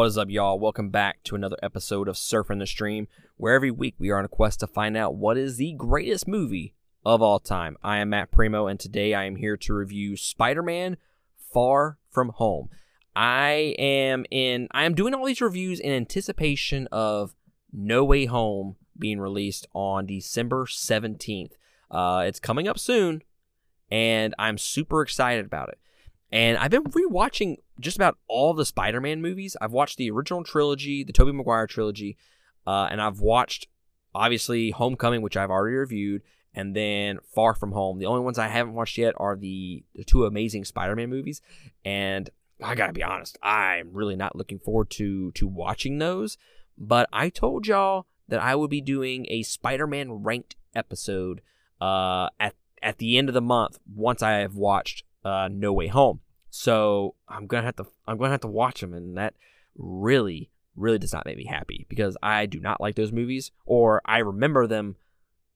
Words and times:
What 0.00 0.06
is 0.06 0.16
up, 0.16 0.30
y'all? 0.30 0.58
Welcome 0.58 0.88
back 0.88 1.22
to 1.24 1.34
another 1.34 1.58
episode 1.62 2.08
of 2.08 2.16
Surfing 2.16 2.58
the 2.58 2.66
Stream, 2.66 3.06
where 3.36 3.52
every 3.52 3.70
week 3.70 3.96
we 3.98 4.08
are 4.08 4.16
on 4.16 4.24
a 4.24 4.28
quest 4.28 4.60
to 4.60 4.66
find 4.66 4.96
out 4.96 5.14
what 5.14 5.36
is 5.36 5.58
the 5.58 5.74
greatest 5.74 6.26
movie 6.26 6.72
of 7.04 7.20
all 7.20 7.38
time. 7.38 7.76
I 7.82 7.98
am 7.98 8.08
Matt 8.08 8.30
Primo, 8.30 8.66
and 8.66 8.80
today 8.80 9.12
I 9.12 9.24
am 9.24 9.36
here 9.36 9.58
to 9.58 9.74
review 9.74 10.16
Spider 10.16 10.62
Man 10.62 10.96
Far 11.52 11.98
From 12.10 12.30
Home. 12.30 12.70
I 13.14 13.74
am 13.78 14.24
in, 14.30 14.68
I 14.70 14.84
am 14.84 14.94
doing 14.94 15.12
all 15.12 15.26
these 15.26 15.42
reviews 15.42 15.78
in 15.78 15.92
anticipation 15.92 16.88
of 16.90 17.34
No 17.70 18.02
Way 18.02 18.24
Home 18.24 18.76
being 18.98 19.20
released 19.20 19.66
on 19.74 20.06
December 20.06 20.64
17th. 20.64 21.52
Uh, 21.90 22.24
it's 22.26 22.40
coming 22.40 22.66
up 22.66 22.78
soon, 22.78 23.22
and 23.90 24.34
I'm 24.38 24.56
super 24.56 25.02
excited 25.02 25.44
about 25.44 25.68
it. 25.68 25.78
And 26.32 26.58
I've 26.58 26.70
been 26.70 26.84
rewatching 26.84 27.56
just 27.80 27.96
about 27.96 28.16
all 28.28 28.54
the 28.54 28.64
Spider-Man 28.64 29.20
movies. 29.20 29.56
I've 29.60 29.72
watched 29.72 29.96
the 29.96 30.10
original 30.10 30.44
trilogy, 30.44 31.02
the 31.02 31.12
Tobey 31.12 31.32
Maguire 31.32 31.66
trilogy, 31.66 32.16
uh, 32.66 32.88
and 32.90 33.00
I've 33.00 33.20
watched 33.20 33.66
obviously 34.14 34.70
Homecoming, 34.70 35.22
which 35.22 35.36
I've 35.36 35.50
already 35.50 35.76
reviewed, 35.76 36.22
and 36.54 36.74
then 36.74 37.18
Far 37.34 37.54
From 37.54 37.72
Home. 37.72 37.98
The 37.98 38.06
only 38.06 38.22
ones 38.22 38.38
I 38.38 38.48
haven't 38.48 38.74
watched 38.74 38.98
yet 38.98 39.14
are 39.16 39.36
the, 39.36 39.84
the 39.94 40.04
two 40.04 40.24
amazing 40.24 40.64
Spider-Man 40.64 41.10
movies, 41.10 41.40
and 41.84 42.30
I 42.62 42.74
gotta 42.74 42.92
be 42.92 43.02
honest, 43.02 43.38
I'm 43.42 43.92
really 43.92 44.16
not 44.16 44.36
looking 44.36 44.58
forward 44.58 44.90
to 44.90 45.32
to 45.32 45.46
watching 45.46 45.98
those. 45.98 46.36
But 46.76 47.08
I 47.12 47.28
told 47.28 47.66
y'all 47.66 48.06
that 48.28 48.40
I 48.40 48.54
would 48.54 48.70
be 48.70 48.80
doing 48.80 49.26
a 49.28 49.42
Spider-Man 49.42 50.22
ranked 50.22 50.56
episode 50.74 51.40
uh, 51.80 52.28
at 52.38 52.54
at 52.82 52.98
the 52.98 53.18
end 53.18 53.28
of 53.28 53.34
the 53.34 53.40
month 53.40 53.78
once 53.94 54.22
I 54.22 54.32
have 54.32 54.54
watched 54.54 55.04
uh, 55.24 55.48
No 55.50 55.72
Way 55.72 55.88
Home. 55.88 56.20
So 56.50 57.14
I'm 57.28 57.46
gonna 57.46 57.64
have 57.64 57.76
to 57.76 57.86
I'm 58.06 58.18
gonna 58.18 58.30
have 58.30 58.40
to 58.40 58.48
watch 58.48 58.80
them, 58.80 58.92
and 58.92 59.16
that 59.16 59.34
really 59.76 60.50
really 60.76 60.98
does 60.98 61.12
not 61.12 61.26
make 61.26 61.36
me 61.36 61.44
happy 61.44 61.86
because 61.88 62.16
I 62.22 62.46
do 62.46 62.60
not 62.60 62.80
like 62.80 62.94
those 62.94 63.12
movies, 63.12 63.50
or 63.64 64.02
I 64.04 64.18
remember 64.18 64.66
them 64.66 64.96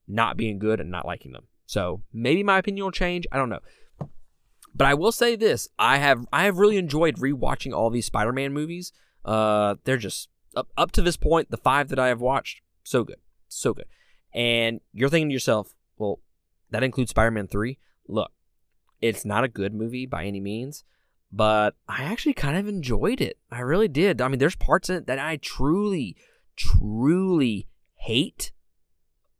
not 0.07 0.37
being 0.37 0.59
good 0.59 0.79
and 0.79 0.91
not 0.91 1.05
liking 1.05 1.31
them. 1.31 1.47
So 1.65 2.01
maybe 2.13 2.43
my 2.43 2.59
opinion 2.59 2.85
will 2.85 2.91
change. 2.91 3.25
I 3.31 3.37
don't 3.37 3.49
know. 3.49 3.59
But 4.73 4.87
I 4.87 4.93
will 4.93 5.11
say 5.11 5.35
this: 5.35 5.67
I 5.79 5.97
have 5.97 6.25
I 6.31 6.43
have 6.43 6.57
really 6.57 6.77
enjoyed 6.77 7.17
rewatching 7.17 7.73
all 7.73 7.89
these 7.89 8.05
Spider-Man 8.05 8.53
movies. 8.53 8.91
Uh, 9.23 9.75
they're 9.83 9.97
just 9.97 10.29
up 10.55 10.69
up 10.77 10.91
to 10.93 11.01
this 11.01 11.17
point, 11.17 11.49
the 11.49 11.57
five 11.57 11.89
that 11.89 11.99
I 11.99 12.07
have 12.07 12.21
watched, 12.21 12.61
so 12.83 13.03
good, 13.03 13.17
so 13.47 13.73
good. 13.73 13.87
And 14.33 14.81
you're 14.91 15.09
thinking 15.09 15.29
to 15.29 15.33
yourself, 15.33 15.73
well, 15.97 16.19
that 16.71 16.83
includes 16.83 17.11
Spider-Man 17.11 17.47
three. 17.47 17.79
Look, 18.07 18.31
it's 19.07 19.25
not 19.25 19.43
a 19.43 19.49
good 19.49 19.73
movie 19.73 20.05
by 20.05 20.25
any 20.25 20.39
means, 20.39 20.83
but 21.31 21.75
I 21.87 22.03
actually 22.03 22.33
kind 22.33 22.57
of 22.57 22.67
enjoyed 22.67 23.21
it. 23.21 23.37
I 23.51 23.59
really 23.59 23.87
did. 23.87 24.21
I 24.21 24.27
mean, 24.27 24.39
there's 24.39 24.55
parts 24.55 24.89
in 24.89 24.95
it 24.95 25.07
that 25.07 25.19
I 25.19 25.37
truly, 25.37 26.15
truly 26.55 27.67
hate, 27.95 28.51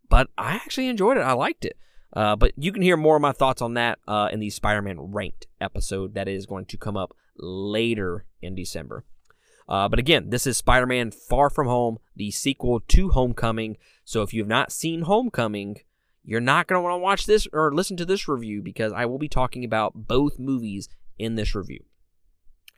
but 0.09 0.29
I 0.37 0.53
actually 0.53 0.87
enjoyed 0.87 1.17
it. 1.17 1.21
I 1.21 1.33
liked 1.33 1.65
it. 1.65 1.77
Uh, 2.13 2.35
but 2.35 2.53
you 2.55 2.71
can 2.71 2.81
hear 2.81 2.95
more 2.95 3.17
of 3.17 3.21
my 3.21 3.33
thoughts 3.33 3.61
on 3.61 3.73
that 3.73 3.99
uh, 4.07 4.29
in 4.31 4.39
the 4.39 4.49
Spider 4.49 4.81
Man 4.81 4.99
ranked 4.99 5.47
episode 5.59 6.13
that 6.13 6.27
is 6.27 6.45
going 6.45 6.65
to 6.65 6.77
come 6.77 6.95
up 6.95 7.15
later 7.37 8.25
in 8.41 8.55
December. 8.55 9.03
Uh, 9.67 9.89
but 9.89 9.99
again, 9.99 10.29
this 10.29 10.45
is 10.45 10.57
Spider 10.57 10.85
Man 10.85 11.11
Far 11.11 11.49
From 11.49 11.67
Home, 11.67 11.97
the 12.15 12.31
sequel 12.31 12.81
to 12.87 13.09
Homecoming. 13.09 13.77
So 14.05 14.21
if 14.21 14.33
you 14.33 14.41
have 14.41 14.47
not 14.47 14.71
seen 14.71 15.01
Homecoming, 15.01 15.79
you're 16.25 16.41
not 16.41 16.67
going 16.67 16.77
to 16.77 16.81
want 16.81 16.93
to 16.93 17.03
watch 17.03 17.25
this 17.25 17.47
or 17.53 17.73
listen 17.73 17.95
to 17.97 18.05
this 18.05 18.27
review 18.27 18.61
because 18.61 18.91
I 18.91 19.05
will 19.05 19.19
be 19.19 19.29
talking 19.29 19.63
about 19.63 20.07
both 20.07 20.39
movies 20.39 20.89
in 21.17 21.35
this 21.35 21.55
review. 21.55 21.83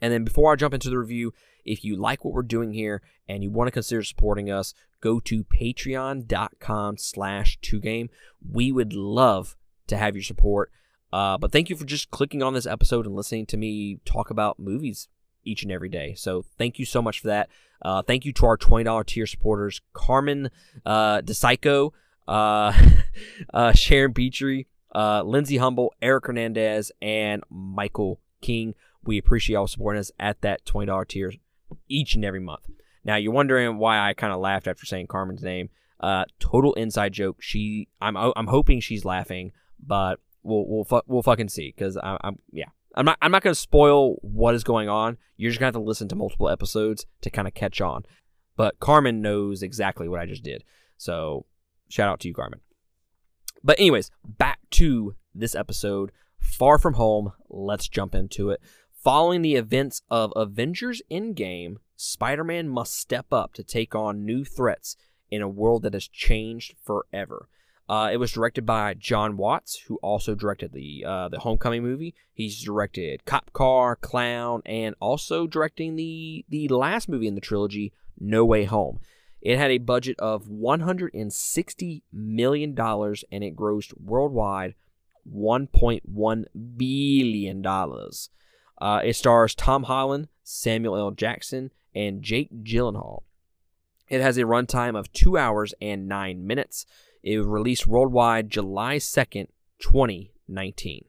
And 0.01 0.13
then 0.13 0.23
before 0.23 0.51
I 0.51 0.57
jump 0.57 0.73
into 0.73 0.89
the 0.89 0.99
review, 0.99 1.33
if 1.65 1.83
you 1.83 1.95
like 1.95 2.23
what 2.23 2.33
we're 2.33 2.43
doing 2.43 2.73
here 2.73 3.01
and 3.27 3.43
you 3.43 3.49
want 3.49 3.67
to 3.67 3.71
consider 3.71 4.03
supporting 4.03 4.51
us, 4.51 4.73
go 5.01 5.19
to 5.21 5.43
patreon.com 5.43 6.97
slash 6.97 7.57
2game. 7.61 8.09
We 8.47 8.71
would 8.71 8.93
love 8.93 9.55
to 9.87 9.97
have 9.97 10.15
your 10.15 10.23
support. 10.23 10.71
Uh, 11.11 11.37
but 11.37 11.51
thank 11.51 11.69
you 11.69 11.75
for 11.75 11.85
just 11.85 12.11
clicking 12.11 12.43
on 12.43 12.53
this 12.53 12.65
episode 12.65 13.05
and 13.05 13.15
listening 13.15 13.45
to 13.47 13.57
me 13.57 13.99
talk 14.05 14.29
about 14.29 14.59
movies 14.59 15.07
each 15.43 15.63
and 15.63 15.71
every 15.71 15.89
day. 15.89 16.13
So 16.15 16.43
thank 16.57 16.77
you 16.77 16.85
so 16.85 17.01
much 17.01 17.21
for 17.21 17.27
that. 17.27 17.49
Uh, 17.81 18.01
thank 18.01 18.25
you 18.25 18.33
to 18.33 18.45
our 18.45 18.57
$20 18.57 19.05
tier 19.05 19.25
supporters, 19.25 19.81
Carmen 19.93 20.49
uh, 20.85 21.21
DePsycho, 21.21 21.91
uh, 22.27 22.73
uh, 23.53 23.71
Sharon 23.73 24.13
Petrie, 24.13 24.67
uh, 24.93 25.23
Lindsay 25.23 25.57
Humble, 25.57 25.93
Eric 26.01 26.27
Hernandez, 26.27 26.91
and 27.01 27.43
Michael 27.49 28.19
King. 28.41 28.75
We 29.03 29.17
appreciate 29.17 29.53
y'all 29.53 29.67
supporting 29.67 29.99
us 29.99 30.11
at 30.19 30.41
that 30.41 30.65
$20 30.65 31.07
tier 31.07 31.33
each 31.87 32.15
and 32.15 32.25
every 32.25 32.39
month. 32.39 32.69
Now 33.03 33.15
you're 33.15 33.31
wondering 33.31 33.77
why 33.77 33.99
I 33.99 34.13
kind 34.13 34.33
of 34.33 34.39
laughed 34.39 34.67
after 34.67 34.85
saying 34.85 35.07
Carmen's 35.07 35.43
name. 35.43 35.69
Uh, 35.99 36.25
total 36.39 36.73
inside 36.73 37.13
joke. 37.13 37.37
She, 37.39 37.87
I'm, 38.01 38.17
I'm 38.17 38.47
hoping 38.47 38.81
she's 38.81 39.05
laughing, 39.05 39.51
but 39.83 40.19
we'll, 40.43 40.65
we'll, 40.67 40.83
fu- 40.83 41.01
we'll 41.07 41.23
fucking 41.23 41.49
see. 41.49 41.71
Cause 41.71 41.97
I, 41.97 42.17
I'm, 42.21 42.39
yeah, 42.51 42.69
I'm 42.95 43.05
not, 43.05 43.17
I'm 43.21 43.31
not 43.31 43.43
gonna 43.43 43.55
spoil 43.55 44.15
what 44.21 44.55
is 44.55 44.63
going 44.63 44.89
on. 44.89 45.17
You're 45.37 45.51
just 45.51 45.59
gonna 45.59 45.67
have 45.67 45.75
to 45.75 45.79
listen 45.79 46.07
to 46.09 46.15
multiple 46.15 46.49
episodes 46.49 47.05
to 47.21 47.29
kind 47.29 47.47
of 47.47 47.53
catch 47.53 47.79
on. 47.79 48.03
But 48.55 48.79
Carmen 48.79 49.21
knows 49.21 49.63
exactly 49.63 50.07
what 50.07 50.19
I 50.19 50.25
just 50.25 50.43
did. 50.43 50.63
So 50.97 51.45
shout 51.89 52.09
out 52.09 52.19
to 52.21 52.27
you, 52.27 52.33
Carmen. 52.33 52.59
But 53.63 53.79
anyways, 53.79 54.11
back 54.25 54.59
to 54.71 55.15
this 55.33 55.55
episode. 55.55 56.11
Far 56.39 56.77
from 56.77 56.93
home. 56.93 57.33
Let's 57.49 57.87
jump 57.87 58.15
into 58.15 58.49
it. 58.49 58.61
Following 59.03 59.41
the 59.41 59.55
events 59.55 60.01
of 60.09 60.33
Avengers 60.35 61.01
Endgame, 61.11 61.77
Spider 61.95 62.43
Man 62.43 62.69
must 62.69 62.97
step 62.97 63.31
up 63.31 63.53
to 63.53 63.63
take 63.63 63.95
on 63.95 64.25
new 64.25 64.43
threats 64.43 64.95
in 65.29 65.41
a 65.41 65.49
world 65.49 65.83
that 65.83 65.93
has 65.93 66.07
changed 66.07 66.75
forever. 66.83 67.47
Uh, 67.89 68.09
it 68.11 68.17
was 68.17 68.33
directed 68.33 68.65
by 68.65 68.93
Jon 68.93 69.37
Watts, 69.37 69.79
who 69.87 69.95
also 69.97 70.35
directed 70.35 70.73
the 70.73 71.05
uh, 71.07 71.29
the 71.29 71.39
Homecoming 71.39 71.83
movie. 71.83 72.13
He's 72.33 72.61
directed 72.61 73.23
Cop 73.23 73.53
Car, 73.53 73.95
Clown, 73.95 74.61
and 74.65 74.93
also 74.99 75.47
directing 75.47 75.95
the 75.95 76.43
the 76.49 76.67
last 76.67 77.07
movie 77.07 77.27
in 77.27 77.35
the 77.35 77.41
trilogy, 77.41 77.93
No 78.19 78.43
Way 78.43 78.65
Home. 78.65 78.99
It 79.41 79.57
had 79.57 79.71
a 79.71 79.77
budget 79.77 80.19
of 80.19 80.47
160 80.49 82.03
million 82.11 82.73
dollars 82.73 83.23
and 83.31 83.43
it 83.43 83.55
grossed 83.55 83.93
worldwide 83.99 84.75
1.1 85.31 86.45
billion 86.77 87.61
dollars. 87.61 88.29
Uh, 88.79 89.01
it 89.03 89.15
stars 89.15 89.55
Tom 89.55 89.83
Holland, 89.83 90.27
Samuel 90.43 90.97
L. 90.97 91.11
Jackson, 91.11 91.71
and 91.95 92.21
Jake 92.21 92.63
Gyllenhaal. 92.63 93.23
It 94.07 94.21
has 94.21 94.37
a 94.37 94.43
runtime 94.43 94.97
of 94.97 95.11
two 95.11 95.37
hours 95.37 95.73
and 95.81 96.07
nine 96.07 96.45
minutes. 96.45 96.85
It 97.23 97.37
was 97.37 97.47
released 97.47 97.87
worldwide 97.87 98.49
July 98.49 98.97
2nd, 98.97 99.47
2019. 99.79 101.05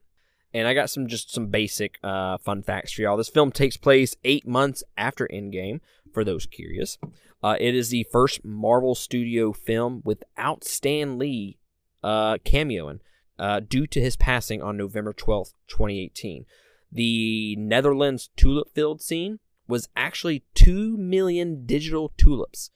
And 0.54 0.66
I 0.66 0.74
got 0.74 0.90
some 0.90 1.06
just 1.06 1.32
some 1.32 1.48
basic 1.48 1.98
uh, 2.02 2.38
fun 2.38 2.62
facts 2.62 2.92
for 2.92 3.02
y'all. 3.02 3.18
This 3.18 3.28
film 3.28 3.52
takes 3.52 3.76
place 3.76 4.16
eight 4.24 4.46
months 4.48 4.82
after 4.96 5.28
Endgame, 5.32 5.80
for 6.12 6.24
those 6.24 6.46
curious. 6.46 6.98
Uh, 7.42 7.56
it 7.60 7.74
is 7.74 7.90
the 7.90 8.06
first 8.10 8.44
Marvel 8.44 8.94
Studio 8.94 9.52
film 9.52 10.02
without 10.04 10.64
Stan 10.64 11.18
Lee 11.18 11.58
uh, 12.02 12.38
cameoing 12.44 13.00
uh, 13.38 13.60
due 13.60 13.86
to 13.86 14.00
his 14.00 14.16
passing 14.16 14.62
on 14.62 14.76
November 14.76 15.12
12th, 15.12 15.54
2018. 15.68 16.44
The 16.90 17.56
Netherlands 17.56 18.30
tulip 18.36 18.74
field 18.74 19.00
scene 19.00 19.38
was 19.66 19.88
actually 19.94 20.44
2 20.54 20.96
million 20.96 21.66
digital 21.66 22.12
tulips. 22.16 22.70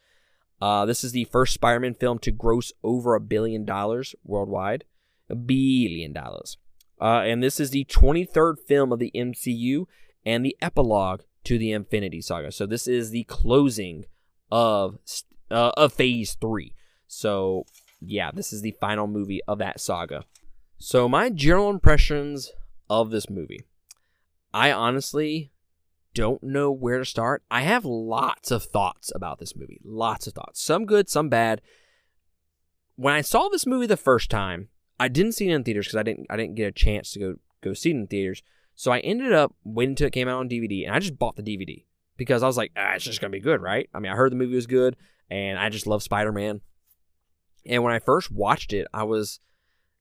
Uh, 0.61 0.85
this 0.85 1.03
is 1.03 1.13
the 1.13 1.25
first 1.25 1.55
Spider 1.55 1.81
Man 1.81 1.95
film 1.95 2.19
to 2.21 2.31
gross 2.31 2.73
over 2.85 3.15
a 3.15 3.21
billion 3.21 3.65
dollars 3.65 4.15
worldwide. 4.23 4.85
A 5.29 5.35
billion 5.35 6.13
dollars. 6.13 6.59
Uh, 7.01 7.23
and 7.25 7.43
this 7.43 7.59
is 7.59 7.71
the 7.71 7.85
23rd 7.87 8.61
film 8.69 8.93
of 8.93 9.01
the 9.01 9.11
MCU 9.13 9.87
and 10.25 10.45
the 10.45 10.57
epilogue 10.63 11.23
to 11.45 11.59
the 11.59 11.73
Infinity 11.73 12.21
Saga. 12.21 12.53
So 12.53 12.67
this 12.67 12.87
is 12.87 13.11
the 13.11 13.25
closing 13.25 14.05
of 14.51 14.99
uh, 15.51 15.73
of 15.77 15.93
Phase 15.93 16.37
Three. 16.41 16.75
So 17.07 17.67
yeah, 18.01 18.31
this 18.33 18.53
is 18.53 18.63
the 18.63 18.75
final 18.81 19.07
movie 19.07 19.41
of 19.47 19.59
that 19.59 19.81
saga. 19.81 20.25
So 20.79 21.09
my 21.09 21.31
general 21.31 21.71
impressions 21.71 22.51
of 22.91 23.11
this 23.11 23.31
movie, 23.31 23.63
I 24.53 24.73
honestly 24.73 25.53
don't 26.15 26.43
know 26.43 26.71
where 26.71 26.99
to 26.99 27.05
start. 27.05 27.43
I 27.51 27.63
have 27.63 27.85
lots 27.85 28.51
of 28.51 28.65
thoughts 28.65 29.13
about 29.15 29.39
this 29.39 29.57
movie. 29.57 29.81
Lots 29.85 30.27
of 30.27 30.35
thoughts. 30.35 30.61
Some 30.61 30.85
good, 30.85 31.09
some 31.09 31.29
bad. 31.29 31.63
When 32.97 33.15
I 33.15 33.23
saw 33.23 33.49
this 33.49 33.67
movie 33.67 33.87
the 33.87 33.97
first 33.97 34.31
time, 34.31 34.69
I 35.01 35.09
didn't 35.09 35.33
see 35.33 35.49
it 35.49 35.55
in 35.55 35.65
theaters 35.65 35.87
because 35.87 35.99
I 35.99 36.03
didn't 36.03 36.27
I 36.31 36.37
didn't 36.37 36.57
get 36.57 36.69
a 36.69 36.73
chance 36.73 37.13
to 37.13 37.19
go 37.19 37.35
go 37.63 37.73
see 37.73 37.91
it 37.91 37.97
in 37.97 38.07
theaters. 38.07 38.43
So 38.75 38.91
I 38.91 39.01
ended 39.01 39.33
up 39.33 39.55
waiting 39.65 39.93
until 39.93 40.09
it 40.09 40.13
came 40.13 40.29
out 40.29 40.41
on 40.41 40.49
DVD, 40.49 40.87
and 40.87 40.95
I 40.95 40.99
just 40.99 41.19
bought 41.19 41.37
the 41.37 41.43
DVD 41.43 41.85
because 42.17 42.43
I 42.43 42.47
was 42.47 42.57
like, 42.57 42.73
ah, 42.77 42.95
it's 42.95 43.05
just 43.05 43.21
gonna 43.21 43.31
be 43.31 43.41
good, 43.41 43.61
right? 43.61 43.89
I 43.95 44.01
mean, 44.01 44.13
I 44.13 44.17
heard 44.17 44.33
the 44.33 44.37
movie 44.37 44.55
was 44.55 44.67
good, 44.67 44.97
and 45.31 45.59
I 45.59 45.69
just 45.69 45.87
love 45.87 46.03
Spider 46.03 46.33
Man. 46.33 46.61
And 47.67 47.83
when 47.83 47.93
I 47.93 47.99
first 47.99 48.31
watched 48.31 48.73
it, 48.73 48.87
I 48.93 49.05
was 49.05 49.41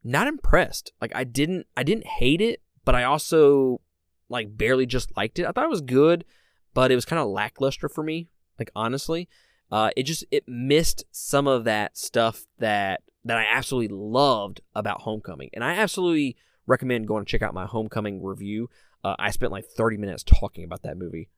not 0.03 0.27
impressed. 0.27 0.91
Like 1.01 1.11
I 1.15 1.23
didn't 1.23 1.67
I 1.77 1.83
didn't 1.83 2.07
hate 2.07 2.41
it, 2.41 2.61
but 2.85 2.95
I 2.95 3.03
also 3.03 3.81
like 4.29 4.57
barely 4.57 4.85
just 4.85 5.15
liked 5.15 5.39
it. 5.39 5.45
I 5.45 5.51
thought 5.51 5.65
it 5.65 5.69
was 5.69 5.81
good, 5.81 6.25
but 6.73 6.91
it 6.91 6.95
was 6.95 7.05
kind 7.05 7.19
of 7.19 7.27
lackluster 7.27 7.89
for 7.89 8.03
me. 8.03 8.29
Like 8.57 8.71
honestly, 8.75 9.27
uh, 9.71 9.91
it 9.95 10.03
just 10.03 10.25
it 10.31 10.43
missed 10.47 11.05
some 11.11 11.47
of 11.47 11.63
that 11.65 11.97
stuff 11.97 12.45
that 12.59 13.01
that 13.23 13.37
I 13.37 13.45
absolutely 13.45 13.95
loved 13.95 14.61
about 14.73 15.01
Homecoming, 15.01 15.49
and 15.53 15.63
I 15.63 15.75
absolutely 15.75 16.37
recommend 16.67 17.07
going 17.07 17.25
to 17.25 17.29
check 17.29 17.41
out 17.41 17.53
my 17.53 17.65
Homecoming 17.65 18.23
review. 18.23 18.69
Uh, 19.03 19.15
I 19.17 19.31
spent 19.31 19.51
like 19.51 19.65
30 19.65 19.97
minutes 19.97 20.23
talking 20.23 20.63
about 20.63 20.83
that 20.83 20.97
movie. 20.97 21.29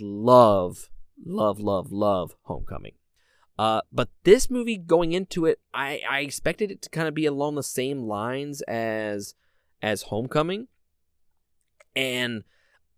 Love, 0.00 0.90
love, 1.24 1.58
love, 1.60 1.92
love 1.92 2.36
Homecoming. 2.42 2.92
Uh, 3.58 3.80
but 3.92 4.08
this 4.22 4.50
movie 4.50 4.76
going 4.76 5.12
into 5.12 5.44
it, 5.44 5.58
I, 5.74 6.00
I 6.08 6.20
expected 6.20 6.70
it 6.70 6.80
to 6.82 6.90
kind 6.90 7.08
of 7.08 7.14
be 7.14 7.26
along 7.26 7.56
the 7.56 7.62
same 7.62 8.02
lines 8.02 8.62
as 8.62 9.34
as 9.80 10.02
Homecoming, 10.02 10.68
and 11.94 12.44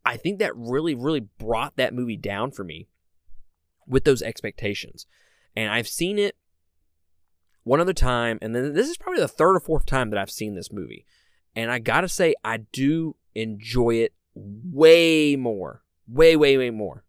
I 0.04 0.16
think 0.16 0.38
that 0.38 0.56
really, 0.56 0.94
really 0.94 1.20
brought 1.20 1.76
that 1.76 1.94
movie 1.94 2.16
down 2.16 2.50
for 2.50 2.64
me 2.64 2.88
with 3.86 4.04
those 4.04 4.22
expectations. 4.22 5.06
And 5.54 5.70
I've 5.70 5.88
seen 5.88 6.18
it 6.18 6.36
one 7.64 7.80
other 7.80 7.92
time, 7.92 8.38
and 8.40 8.54
then 8.54 8.74
this 8.74 8.88
is 8.88 8.96
probably 8.96 9.20
the 9.20 9.28
third 9.28 9.56
or 9.56 9.60
fourth 9.60 9.86
time 9.86 10.10
that 10.10 10.18
I've 10.18 10.30
seen 10.30 10.54
this 10.54 10.72
movie. 10.72 11.04
And 11.56 11.70
I 11.70 11.78
gotta 11.78 12.08
say, 12.08 12.34
I 12.44 12.58
do 12.58 13.16
enjoy 13.34 13.94
it 13.94 14.12
way 14.34 15.36
more, 15.36 15.82
way, 16.06 16.36
way, 16.36 16.56
way 16.56 16.70
more 16.70 17.04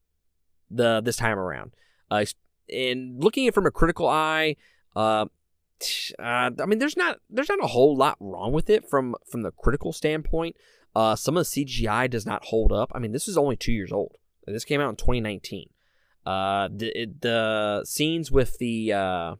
the 0.70 1.02
this 1.02 1.18
time 1.18 1.38
around. 1.38 1.72
Uh, 2.10 2.26
and 2.72 3.22
looking 3.24 3.46
at 3.46 3.50
it 3.50 3.54
from 3.54 3.66
a 3.66 3.72
critical 3.72 4.08
eye, 4.08 4.56
uh, 4.96 5.26
uh, 6.20 6.52
I 6.60 6.66
mean, 6.66 6.80
there's 6.80 6.98
not 6.98 7.20
there's 7.30 7.50
not 7.50 7.64
a 7.64 7.68
whole 7.68 7.96
lot 7.96 8.18
wrong 8.20 8.52
with 8.52 8.70
it 8.70 8.90
from 8.90 9.16
from 9.30 9.42
the 9.42 9.52
critical 9.52 9.94
standpoint. 9.94 10.56
Uh, 10.96 11.16
some 11.16 11.38
of 11.38 11.46
the 11.50 11.66
CGI 11.66 12.10
does 12.10 12.26
not 12.26 12.46
hold 12.46 12.72
up. 12.72 12.92
I 12.94 13.00
mean, 13.00 13.12
this 13.12 13.28
is 13.28 13.38
only 13.38 13.56
two 13.56 13.72
years 13.72 13.92
old. 13.92 14.18
This 14.46 14.66
came 14.66 14.82
out 14.82 14.90
in 14.90 14.96
2019. 14.96 15.70
Uh, 16.26 16.68
the 16.72 17.08
the 17.20 17.84
scenes 17.86 18.32
with 18.32 18.58
the 18.58 18.94
uh, 18.94 19.36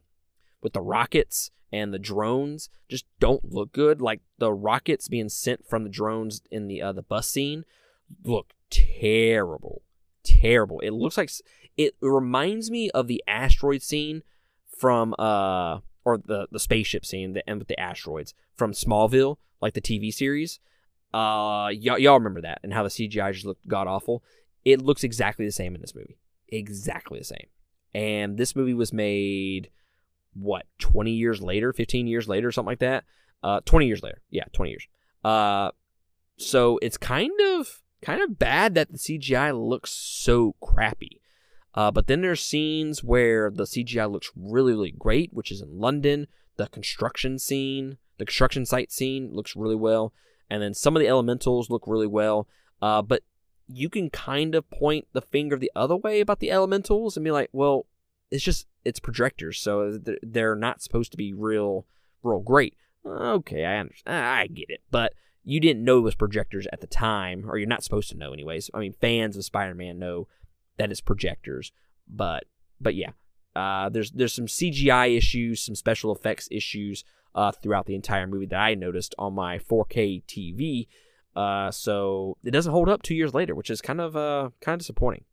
with 0.62 0.72
the 0.72 0.80
rockets 0.80 1.50
and 1.72 1.92
the 1.92 1.98
drones 1.98 2.68
just 2.88 3.06
don't 3.18 3.52
look 3.52 3.72
good. 3.72 4.00
Like 4.00 4.20
the 4.38 4.52
rockets 4.52 5.08
being 5.08 5.28
sent 5.28 5.66
from 5.66 5.84
the 5.84 5.90
drones 5.90 6.42
in 6.50 6.68
the 6.68 6.82
uh, 6.82 6.92
the 6.92 7.02
bus 7.02 7.28
scene 7.28 7.64
look 8.24 8.52
terrible, 8.70 9.82
terrible. 10.22 10.80
It 10.80 10.90
looks 10.90 11.16
like 11.16 11.30
it 11.76 11.94
reminds 12.00 12.70
me 12.70 12.90
of 12.90 13.06
the 13.06 13.22
asteroid 13.26 13.82
scene 13.82 14.22
from 14.76 15.14
uh 15.18 15.78
or 16.04 16.18
the 16.18 16.46
the 16.50 16.60
spaceship 16.60 17.06
scene 17.06 17.32
the 17.32 17.48
end 17.48 17.60
with 17.60 17.68
the 17.68 17.80
asteroids 17.80 18.34
from 18.54 18.72
Smallville, 18.72 19.36
like 19.60 19.74
the 19.74 19.80
TV 19.80 20.12
series. 20.12 20.60
Uh, 21.14 21.68
y- 21.68 21.98
y'all 21.98 22.18
remember 22.18 22.40
that 22.40 22.58
and 22.62 22.72
how 22.72 22.82
the 22.82 22.88
CGI 22.88 23.32
just 23.32 23.46
looked 23.46 23.66
god 23.68 23.86
awful. 23.86 24.22
It 24.64 24.80
looks 24.80 25.04
exactly 25.04 25.44
the 25.44 25.52
same 25.52 25.74
in 25.74 25.80
this 25.80 25.94
movie, 25.94 26.18
exactly 26.48 27.18
the 27.18 27.24
same. 27.24 27.46
And 27.94 28.38
this 28.38 28.56
movie 28.56 28.74
was 28.74 28.92
made 28.92 29.68
what 30.34 30.66
20 30.78 31.10
years 31.10 31.42
later 31.42 31.72
15 31.72 32.06
years 32.06 32.28
later 32.28 32.50
something 32.50 32.70
like 32.70 32.78
that? 32.80 33.04
Uh 33.42 33.60
20 33.64 33.86
years 33.86 34.02
later. 34.02 34.20
Yeah 34.30 34.44
20 34.52 34.70
years. 34.70 34.86
Uh 35.24 35.70
so 36.36 36.78
it's 36.82 36.96
kind 36.96 37.38
of 37.40 37.82
kind 38.00 38.20
of 38.20 38.38
bad 38.38 38.74
that 38.74 38.90
the 38.90 38.98
cgi 38.98 39.68
looks 39.68 39.90
so 39.90 40.54
crappy. 40.60 41.20
Uh 41.74 41.90
but 41.90 42.06
then 42.06 42.22
there's 42.22 42.40
scenes 42.40 43.02
where 43.04 43.50
the 43.50 43.64
cgi 43.64 44.10
looks 44.10 44.30
really 44.36 44.72
really 44.72 44.94
great 44.98 45.32
which 45.32 45.50
is 45.50 45.60
in 45.60 45.78
london. 45.78 46.26
The 46.56 46.68
construction 46.68 47.38
scene 47.38 47.98
the 48.18 48.26
construction 48.26 48.66
site 48.66 48.92
scene 48.92 49.30
looks 49.32 49.56
really 49.56 49.76
well. 49.76 50.12
And 50.50 50.62
then 50.62 50.74
some 50.74 50.96
of 50.96 51.00
the 51.00 51.08
elementals 51.08 51.70
look 51.70 51.86
really 51.86 52.06
well. 52.06 52.48
Uh 52.80 53.02
but 53.02 53.22
you 53.68 53.88
can 53.88 54.10
kind 54.10 54.54
of 54.54 54.68
point 54.70 55.06
the 55.12 55.22
finger 55.22 55.56
the 55.56 55.70
other 55.74 55.96
way 55.96 56.20
about 56.20 56.40
the 56.40 56.50
elementals 56.50 57.16
and 57.16 57.24
be 57.24 57.30
like 57.30 57.48
well 57.52 57.86
it's 58.32 58.42
just 58.42 58.66
it's 58.84 58.98
projectors, 58.98 59.60
so 59.60 59.98
they're 60.22 60.56
not 60.56 60.82
supposed 60.82 61.12
to 61.12 61.18
be 61.18 61.32
real, 61.32 61.86
real 62.22 62.40
great. 62.40 62.74
Okay, 63.06 63.64
I 63.64 63.76
understand. 63.76 64.24
I 64.24 64.46
get 64.46 64.70
it, 64.70 64.80
but 64.90 65.12
you 65.44 65.60
didn't 65.60 65.84
know 65.84 65.98
it 65.98 66.02
was 66.02 66.14
projectors 66.14 66.66
at 66.72 66.80
the 66.80 66.86
time, 66.86 67.48
or 67.48 67.58
you're 67.58 67.68
not 67.68 67.84
supposed 67.84 68.08
to 68.10 68.16
know, 68.16 68.32
anyways. 68.32 68.70
I 68.72 68.78
mean, 68.78 68.94
fans 68.94 69.36
of 69.36 69.44
Spider-Man 69.44 69.98
know 69.98 70.28
that 70.78 70.90
it's 70.90 71.00
projectors, 71.00 71.72
but 72.08 72.44
but 72.80 72.94
yeah, 72.94 73.10
uh, 73.54 73.90
there's 73.90 74.10
there's 74.12 74.32
some 74.32 74.46
CGI 74.46 75.16
issues, 75.16 75.62
some 75.62 75.74
special 75.74 76.14
effects 76.14 76.48
issues 76.50 77.04
uh, 77.34 77.52
throughout 77.52 77.86
the 77.86 77.94
entire 77.94 78.26
movie 78.26 78.46
that 78.46 78.60
I 78.60 78.74
noticed 78.74 79.14
on 79.18 79.34
my 79.34 79.58
4K 79.58 80.24
TV. 80.24 80.88
Uh, 81.36 81.70
so 81.70 82.36
it 82.44 82.50
doesn't 82.50 82.72
hold 82.72 82.88
up 82.88 83.02
two 83.02 83.14
years 83.14 83.34
later, 83.34 83.54
which 83.54 83.70
is 83.70 83.82
kind 83.82 84.00
of 84.00 84.16
uh, 84.16 84.50
kind 84.60 84.74
of 84.74 84.80
disappointing. 84.80 85.24